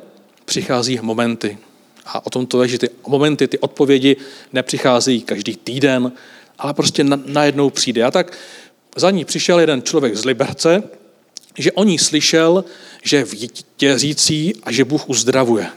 přichází 0.45 0.99
momenty. 1.01 1.57
A 2.05 2.25
o 2.25 2.29
tom 2.29 2.45
to 2.45 2.61
je, 2.63 2.67
že 2.67 2.79
ty 2.79 2.89
momenty, 3.07 3.47
ty 3.47 3.59
odpovědi 3.59 4.15
nepřicházejí 4.53 5.21
každý 5.21 5.55
týden, 5.55 6.11
ale 6.57 6.73
prostě 6.73 7.03
najednou 7.25 7.69
přijde. 7.69 8.03
A 8.03 8.11
tak 8.11 8.37
za 8.95 9.11
ní 9.11 9.25
přišel 9.25 9.59
jeden 9.59 9.81
člověk 9.81 10.15
z 10.15 10.25
Liberce, 10.25 10.83
že 11.57 11.71
o 11.71 11.83
ní 11.83 11.99
slyšel, 11.99 12.65
že 13.03 13.17
je 13.17 13.23
vítězící 13.23 14.53
a 14.63 14.71
že 14.71 14.85
Bůh 14.85 15.09
uzdravuje. 15.09 15.67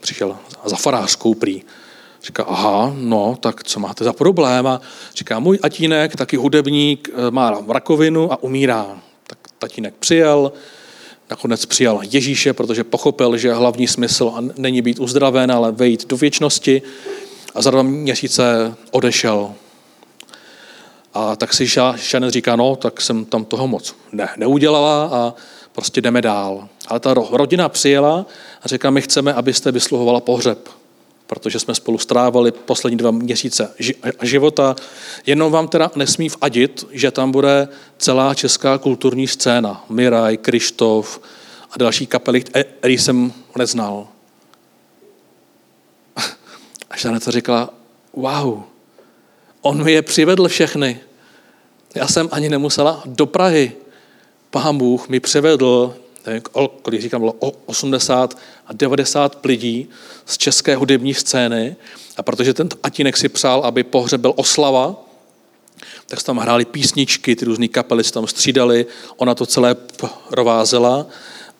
Přišel 0.00 0.38
za 0.64 0.76
farářskou 0.76 1.34
prý. 1.34 1.62
Říká, 2.22 2.42
aha, 2.42 2.92
no, 2.96 3.36
tak 3.40 3.64
co 3.64 3.80
máte 3.80 4.04
za 4.04 4.12
problém? 4.12 4.66
A 4.66 4.80
říká, 5.14 5.38
můj 5.38 5.58
tatínek, 5.58 6.16
taky 6.16 6.36
hudebník, 6.36 7.08
eh, 7.12 7.30
má 7.30 7.62
rakovinu 7.68 8.32
a 8.32 8.42
umírá. 8.42 9.00
Tak 9.26 9.38
tatínek 9.58 9.94
přijel, 9.98 10.52
nakonec 11.30 11.66
přijal 11.66 12.00
Ježíše, 12.10 12.52
protože 12.52 12.84
pochopil, 12.84 13.36
že 13.36 13.54
hlavní 13.54 13.88
smysl 13.88 14.32
není 14.56 14.82
být 14.82 14.98
uzdraven, 14.98 15.52
ale 15.52 15.72
vejít 15.72 16.08
do 16.08 16.16
věčnosti 16.16 16.82
a 17.54 17.62
za 17.62 17.70
dva 17.70 17.82
měsíce 17.82 18.74
odešel. 18.90 19.54
A 21.18 21.36
tak 21.36 21.54
si 21.54 21.66
Shannon 21.96 22.30
říká, 22.30 22.56
no, 22.56 22.76
tak 22.76 23.00
jsem 23.00 23.24
tam 23.24 23.44
toho 23.44 23.68
moc 23.68 23.94
ne, 24.12 24.28
neudělala 24.36 25.04
a 25.04 25.34
prostě 25.72 26.00
jdeme 26.00 26.22
dál. 26.22 26.68
Ale 26.88 27.00
ta 27.00 27.14
rodina 27.14 27.68
přijela 27.68 28.26
a 28.62 28.68
řekla, 28.68 28.90
my 28.90 29.02
chceme, 29.02 29.34
abyste 29.34 29.72
vysluhovala 29.72 30.20
pohřeb. 30.20 30.68
protože 31.26 31.58
jsme 31.58 31.74
spolu 31.74 31.98
strávali 31.98 32.52
poslední 32.52 32.96
dva 32.96 33.10
měsíce 33.10 33.74
života. 34.22 34.76
Jenom 35.26 35.52
vám 35.52 35.68
teda 35.68 35.90
nesmí 35.96 36.28
vadit, 36.42 36.86
že 36.90 37.10
tam 37.10 37.32
bude 37.32 37.68
celá 37.98 38.34
česká 38.34 38.78
kulturní 38.78 39.28
scéna. 39.28 39.84
Miraj, 39.88 40.36
Krištof 40.36 41.20
a 41.70 41.78
další 41.78 42.06
kapely, 42.06 42.40
který 42.40 42.98
jsem 42.98 43.32
neznal. 43.56 44.08
A 46.90 46.96
Žaneta 46.96 47.30
říkala, 47.30 47.70
wow, 48.12 48.62
on 49.60 49.84
mi 49.84 49.92
je 49.92 50.02
přivedl 50.02 50.48
všechny. 50.48 51.00
Já 51.98 52.06
jsem 52.08 52.28
ani 52.32 52.48
nemusela 52.48 53.02
do 53.04 53.26
Prahy. 53.26 53.72
Pán 54.50 54.78
Bůh 54.78 55.08
mi 55.08 55.20
přivedl 55.20 55.94
kolik 56.82 57.02
říkám, 57.02 57.20
bylo 57.20 57.32
80 57.66 58.38
a 58.66 58.72
90 58.72 59.44
lidí 59.44 59.88
z 60.26 60.38
české 60.38 60.76
hudební 60.76 61.14
scény. 61.14 61.76
A 62.16 62.22
protože 62.22 62.54
ten 62.54 62.68
tatínek 62.68 63.16
si 63.16 63.28
přál, 63.28 63.60
aby 63.64 63.82
pohřeb 63.82 64.20
byl 64.20 64.32
oslava, 64.36 64.96
tak 66.06 66.22
tam 66.22 66.38
hráli 66.38 66.64
písničky, 66.64 67.36
ty 67.36 67.44
různé 67.44 67.68
kapely 67.68 68.04
se 68.04 68.12
tam 68.12 68.26
střídali, 68.26 68.86
ona 69.16 69.34
to 69.34 69.46
celé 69.46 69.76
provázela 70.28 71.06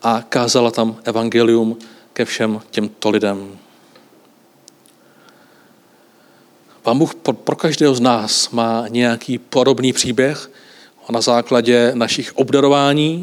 a 0.03 0.23
kázala 0.29 0.71
tam 0.71 0.97
evangelium 1.05 1.79
ke 2.13 2.25
všem 2.25 2.61
těmto 2.71 3.11
lidem. 3.11 3.59
Pán 6.89 6.99
Bůh 6.99 7.15
pro 7.15 7.57
každého 7.57 7.95
z 7.95 8.01
nás 8.01 8.51
má 8.51 8.85
nějaký 8.89 9.39
podobný 9.39 9.93
příběh 9.93 10.51
na 11.11 11.21
základě 11.21 11.93
našich 11.95 12.37
obdarování, 12.37 13.23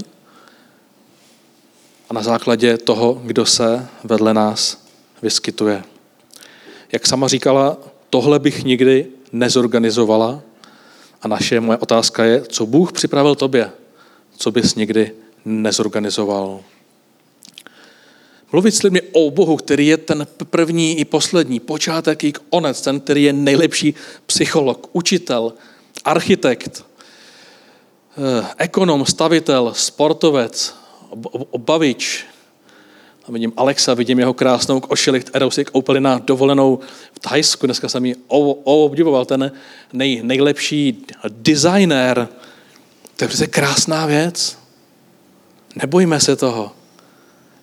a 2.09 2.13
na 2.13 2.23
základě 2.23 2.77
toho, 2.77 3.21
kdo 3.23 3.45
se 3.45 3.87
vedle 4.03 4.33
nás 4.33 4.85
vyskytuje. 5.21 5.83
Jak 6.91 7.07
sama 7.07 7.27
říkala, 7.27 7.77
tohle 8.09 8.39
bych 8.39 8.63
nikdy 8.63 9.07
nezorganizovala 9.31 10.41
a 11.21 11.27
naše 11.27 11.59
moje 11.59 11.77
otázka 11.77 12.23
je, 12.23 12.41
co 12.41 12.65
Bůh 12.65 12.91
připravil 12.91 13.35
tobě, 13.35 13.71
co 14.37 14.51
bys 14.51 14.75
nikdy 14.75 15.11
nezorganizoval. 15.45 16.59
Mluvit 18.51 18.75
s 18.75 18.83
lidmi 18.83 19.01
o 19.01 19.31
Bohu, 19.31 19.57
který 19.57 19.87
je 19.87 19.97
ten 19.97 20.27
první 20.49 20.99
i 20.99 21.05
poslední, 21.05 21.59
počátek 21.59 22.23
i 22.23 22.33
konec, 22.49 22.81
ten, 22.81 22.99
který 22.99 23.23
je 23.23 23.33
nejlepší 23.33 23.95
psycholog, 24.25 24.89
učitel, 24.93 25.53
architekt, 26.05 26.85
eh, 28.17 28.45
ekonom, 28.57 29.05
stavitel, 29.05 29.73
sportovec, 29.75 30.75
Bavič, 31.57 32.25
a 33.27 33.31
vidím 33.31 33.53
Alexa, 33.57 33.93
vidím 33.93 34.19
jeho 34.19 34.33
krásnou 34.33 34.79
košili, 34.79 35.19
kterou 35.19 35.51
si 35.51 35.65
koupili 35.65 35.99
na 35.99 36.19
dovolenou 36.19 36.79
v 37.13 37.19
Thajsku. 37.19 37.65
Dneska 37.65 37.89
jsem 37.89 38.05
ji 38.05 38.15
obdivoval, 38.63 39.25
ten 39.25 39.51
nej, 39.93 40.21
nejlepší 40.23 41.05
designer. 41.29 42.27
To 43.15 43.23
je 43.23 43.27
přece 43.27 43.47
krásná 43.47 44.05
věc. 44.05 44.57
Nebojme 45.75 46.19
se 46.19 46.35
toho. 46.35 46.71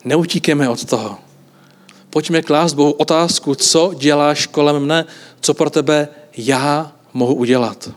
Neutíkeme 0.04 0.68
od 0.68 0.84
toho. 0.84 1.18
Pojďme 2.10 2.42
klást 2.42 2.74
Bohu 2.74 2.92
otázku, 2.92 3.54
co 3.54 3.92
děláš 3.98 4.46
kolem 4.46 4.82
mne, 4.82 5.04
co 5.40 5.54
pro 5.54 5.70
tebe 5.70 6.08
já 6.36 6.92
mohu 7.12 7.34
udělat. 7.34 7.90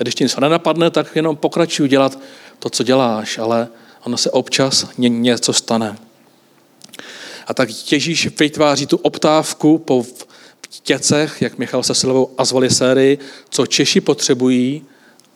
A 0.00 0.02
když 0.02 0.14
ti 0.14 0.24
něco 0.24 0.40
nenapadne, 0.40 0.90
tak 0.90 1.16
jenom 1.16 1.36
pokračuj 1.36 1.88
dělat 1.88 2.18
to, 2.58 2.70
co 2.70 2.82
děláš, 2.82 3.38
ale 3.38 3.68
ono 4.04 4.16
se 4.16 4.30
občas 4.30 4.86
něco 4.98 5.52
stane. 5.52 5.98
A 7.46 7.54
tak 7.54 7.92
Ježíš 7.92 8.38
vytváří 8.38 8.86
tu 8.86 8.96
optávku 8.96 9.78
po 9.78 10.06
těcech, 10.82 11.42
jak 11.42 11.58
Michal 11.58 11.82
se 11.82 11.94
Silovou 11.94 12.30
azvali 12.38 12.70
sérii, 12.70 13.18
co 13.48 13.66
Češi 13.66 14.00
potřebují 14.00 14.84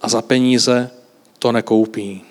a 0.03 0.09
za 0.09 0.23
peníze 0.23 0.91
to 1.39 1.53
nekoupí. 1.53 2.25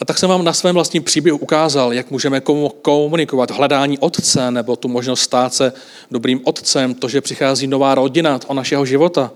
A 0.00 0.04
tak 0.04 0.18
jsem 0.18 0.28
vám 0.28 0.44
na 0.44 0.52
svém 0.52 0.74
vlastním 0.74 1.02
příběhu 1.02 1.38
ukázal, 1.38 1.92
jak 1.92 2.10
můžeme 2.10 2.42
komunikovat 2.82 3.50
hledání 3.50 3.98
otce 3.98 4.50
nebo 4.50 4.76
tu 4.76 4.88
možnost 4.88 5.20
stát 5.20 5.54
se 5.54 5.72
dobrým 6.10 6.40
otcem, 6.44 6.94
to, 6.94 7.08
že 7.08 7.20
přichází 7.20 7.66
nová 7.66 7.94
rodina 7.94 8.40
o 8.46 8.54
našeho 8.54 8.86
života, 8.86 9.32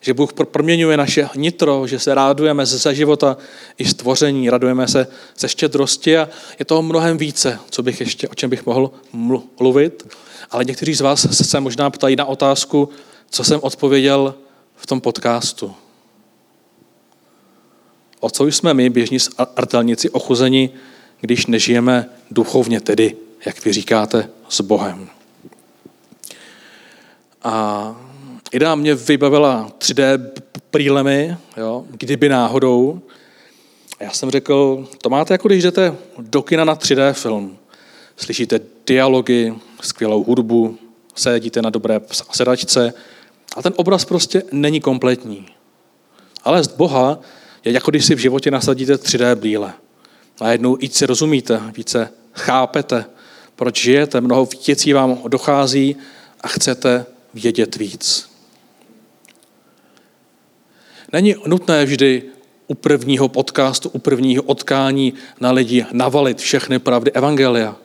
že 0.00 0.14
Bůh 0.14 0.32
proměňuje 0.32 0.96
naše 0.96 1.28
nitro, 1.36 1.86
že 1.86 1.98
se 1.98 2.14
rádujeme 2.14 2.66
ze 2.66 2.94
života 2.94 3.36
i 3.78 3.84
stvoření, 3.84 4.50
radujeme 4.50 4.88
se 4.88 5.06
ze 5.38 5.48
štědrosti 5.48 6.18
a 6.18 6.28
je 6.58 6.64
toho 6.64 6.82
mnohem 6.82 7.18
více, 7.18 7.58
co 7.70 7.82
bych 7.82 8.00
ještě, 8.00 8.28
o 8.28 8.34
čem 8.34 8.50
bych 8.50 8.66
mohl 8.66 8.90
mluvit. 9.60 10.14
Ale 10.50 10.64
někteří 10.64 10.94
z 10.94 11.00
vás 11.00 11.46
se 11.48 11.60
možná 11.60 11.90
ptají 11.90 12.16
na 12.16 12.24
otázku, 12.24 12.88
co 13.30 13.44
jsem 13.44 13.60
odpověděl 13.62 14.34
v 14.76 14.86
tom 14.86 15.00
podcastu. 15.00 15.74
O 18.26 18.30
co 18.30 18.46
jsme 18.46 18.74
my, 18.74 18.90
běžní 18.90 19.18
artelníci, 19.56 20.10
ochuzeni, 20.10 20.70
když 21.20 21.46
nežijeme 21.46 22.10
duchovně, 22.30 22.80
tedy, 22.80 23.16
jak 23.46 23.64
vy 23.64 23.72
říkáte, 23.72 24.28
s 24.48 24.60
Bohem. 24.60 25.08
A 27.42 27.96
Ida 28.52 28.74
mě 28.74 28.94
vybavila 28.94 29.70
3D 29.78 30.30
prýlemi, 30.70 31.36
jo, 31.56 31.84
kdyby 31.90 32.28
náhodou. 32.28 33.00
A 34.00 34.04
já 34.04 34.10
jsem 34.10 34.30
řekl, 34.30 34.88
to 35.02 35.10
máte 35.10 35.34
jako 35.34 35.48
když 35.48 35.62
jdete 35.62 35.94
do 36.18 36.42
kina 36.42 36.64
na 36.64 36.76
3D 36.76 37.12
film. 37.12 37.58
Slyšíte 38.16 38.60
dialogy, 38.86 39.54
skvělou 39.80 40.24
hudbu, 40.24 40.78
sedíte 41.14 41.62
na 41.62 41.70
dobré 41.70 42.00
sedačce 42.32 42.94
a 43.56 43.62
ten 43.62 43.72
obraz 43.76 44.04
prostě 44.04 44.42
není 44.52 44.80
kompletní. 44.80 45.46
Ale 46.44 46.64
z 46.64 46.68
Boha 46.68 47.18
je 47.66 47.72
jako 47.72 47.90
když 47.90 48.04
si 48.04 48.14
v 48.14 48.18
životě 48.18 48.50
nasadíte 48.50 48.94
3D 48.94 49.34
brýle. 49.34 49.72
Najednou 50.40 50.76
víc 50.76 50.96
si 50.96 51.06
rozumíte, 51.06 51.62
více 51.76 52.12
chápete, 52.32 53.04
proč 53.56 53.82
žijete, 53.82 54.20
mnoho 54.20 54.48
věcí 54.66 54.92
vám 54.92 55.18
dochází 55.28 55.96
a 56.40 56.48
chcete 56.48 57.06
vědět 57.34 57.76
víc. 57.76 58.30
Není 61.12 61.34
nutné 61.46 61.84
vždy 61.84 62.22
u 62.66 62.74
prvního 62.74 63.28
podcastu, 63.28 63.88
u 63.88 63.98
prvního 63.98 64.42
otkání 64.42 65.14
na 65.40 65.50
lidi 65.50 65.86
navalit 65.92 66.38
všechny 66.38 66.78
pravdy 66.78 67.12
Evangelia. 67.12 67.76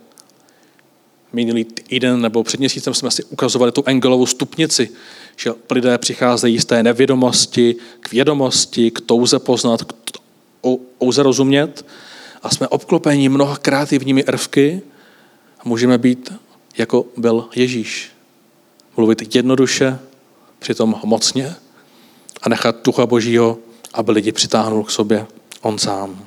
Minulý 1.34 1.64
týden 1.64 2.22
nebo 2.22 2.44
před 2.44 2.60
měsícem 2.60 2.94
jsme 2.94 3.12
si 3.12 3.24
ukazovali 3.24 3.72
tu 3.72 3.84
angelovou 3.86 4.26
stupnici, 4.26 4.90
že 5.44 5.54
lidé 5.72 5.98
přicházejí 5.98 6.60
z 6.60 6.66
té 6.66 6.84
nevědomosti 6.84 7.76
k 8.00 8.12
vědomosti, 8.12 8.92
k 8.92 9.02
touze 9.02 9.40
poznat, 9.40 9.84
k 9.84 9.94
touze 11.00 11.24
rozumět 11.24 11.86
a 12.44 12.50
jsme 12.50 12.68
obklopeni 12.68 13.30
mnoha 13.30 13.58
kreativními 13.58 14.24
prvky 14.24 14.82
a 15.60 15.62
můžeme 15.66 15.98
být, 15.98 16.34
jako 16.78 17.06
byl 17.18 17.50
Ježíš. 17.56 18.12
Mluvit 18.98 19.36
jednoduše, 19.36 20.00
přitom 20.60 20.96
mocně, 21.04 21.56
a 22.42 22.50
nechat 22.50 22.76
Ducha 22.84 23.06
Božího, 23.06 23.58
aby 23.94 24.12
lidi 24.12 24.32
přitáhnul 24.32 24.84
k 24.84 24.92
sobě 24.92 25.28
on 25.62 25.78
sám. 25.78 26.26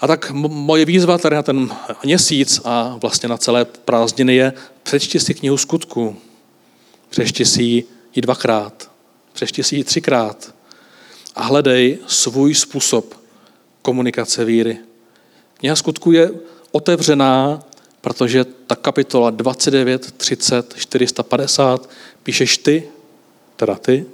A 0.00 0.06
tak 0.06 0.30
moje 0.30 0.84
výzva 0.84 1.18
tady 1.18 1.36
na 1.36 1.42
ten 1.42 1.70
měsíc 2.04 2.60
a 2.64 2.98
vlastně 3.02 3.28
na 3.28 3.36
celé 3.36 3.64
prázdniny 3.64 4.36
je 4.36 4.52
přečti 4.82 5.20
si 5.20 5.34
knihu 5.34 5.56
skutku. 5.56 6.16
Přečti 7.10 7.44
si 7.44 7.62
ji 7.62 7.84
i 8.12 8.20
dvakrát. 8.20 8.90
Přečti 9.32 9.62
si 9.62 9.76
ji 9.76 9.84
třikrát. 9.84 10.54
A 11.34 11.42
hledej 11.42 11.98
svůj 12.06 12.54
způsob 12.54 13.14
komunikace 13.82 14.44
víry. 14.44 14.78
Kniha 15.54 15.76
skutku 15.76 16.12
je 16.12 16.30
otevřená, 16.72 17.62
protože 18.00 18.44
ta 18.44 18.76
kapitola 18.76 19.30
29, 19.30 20.12
30, 20.12 20.74
450 20.78 21.90
píšeš 22.22 22.58
ty 22.58 22.88
teda 23.56 23.74
ty, 23.74 24.06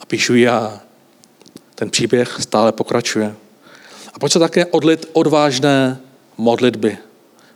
a 0.00 0.06
píšu 0.06 0.34
já. 0.34 0.80
Ten 1.74 1.90
příběh 1.90 2.36
stále 2.40 2.72
pokračuje. 2.72 3.34
A 4.14 4.18
pojď 4.18 4.32
se 4.32 4.38
také 4.38 4.66
odlit 4.66 5.06
odvážné 5.12 6.00
modlitby. 6.36 6.98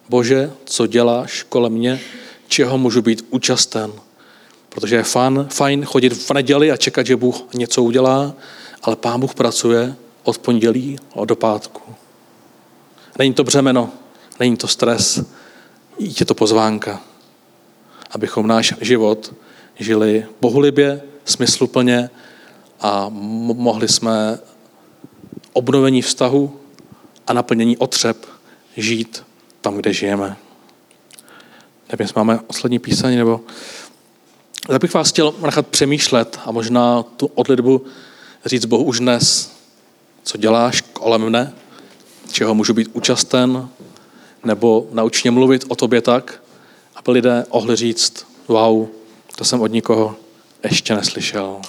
Bože, 0.09 0.53
co 0.65 0.87
děláš 0.87 1.43
kolem 1.43 1.73
mě, 1.73 2.01
čeho 2.49 2.79
můžu 2.79 3.03
být 3.03 3.27
účasten. 3.31 3.93
Protože 4.75 4.97
je 4.97 5.03
fan, 5.03 5.47
fajn 5.51 5.85
chodit 5.85 6.13
v 6.13 6.31
neděli 6.31 6.71
a 6.71 6.77
čekat, 6.77 7.07
že 7.07 7.17
Bůh 7.17 7.55
něco 7.55 7.83
udělá, 7.83 8.35
ale 8.83 8.97
Pán 8.97 9.21
Bůh 9.21 9.35
pracuje 9.35 9.95
od 10.23 10.39
pondělí 10.39 10.99
do 11.25 11.37
pátku. 11.37 11.95
Není 13.19 13.35
to 13.35 13.45
břemeno, 13.45 13.91
není 14.41 14.57
to 14.57 14.69
stres, 14.69 15.23
je 15.99 16.27
to 16.27 16.35
pozvánka, 16.35 17.01
abychom 18.11 18.47
náš 18.47 18.75
život 18.81 19.35
žili 19.79 20.27
bohulibě, 20.41 21.03
smysluplně 21.25 22.11
a 22.81 23.07
mohli 23.55 23.89
jsme 23.89 24.39
obnovení 25.53 26.03
vztahu 26.03 26.61
a 27.27 27.33
naplnění 27.33 27.77
otřeb 27.77 28.27
žít 28.77 29.25
tam, 29.61 29.77
kde 29.77 29.93
žijeme. 29.93 30.37
Nevím, 31.93 32.05
jestli 32.05 32.19
máme 32.19 32.39
poslední 32.39 32.79
píseň, 32.79 33.19
nebo... 33.19 33.41
Tak 34.67 34.81
bych 34.81 34.95
vás 34.95 35.09
chtěl 35.09 35.35
nechat 35.43 35.67
přemýšlet 35.67 36.41
a 36.47 36.53
možná 36.53 37.03
tu 37.03 37.27
odlitbu 37.35 37.85
říct 38.45 38.65
Bohu 38.65 38.85
už 38.85 38.99
dnes, 39.01 39.53
co 40.23 40.39
děláš 40.39 40.81
kolem 40.81 41.23
mne, 41.23 41.53
čeho 42.33 42.55
můžu 42.55 42.75
být 42.75 42.89
účasten, 42.93 43.69
nebo 44.45 44.89
naučně 44.93 45.31
mluvit 45.31 45.65
o 45.69 45.77
tobě 45.77 46.01
tak, 46.01 46.43
aby 46.97 47.11
lidé 47.11 47.47
ohli 47.49 47.77
říct, 47.77 48.27
wow, 48.49 48.87
to 49.37 49.45
jsem 49.45 49.61
od 49.61 49.67
nikoho 49.67 50.17
ještě 50.63 50.95
neslyšel. 50.95 51.61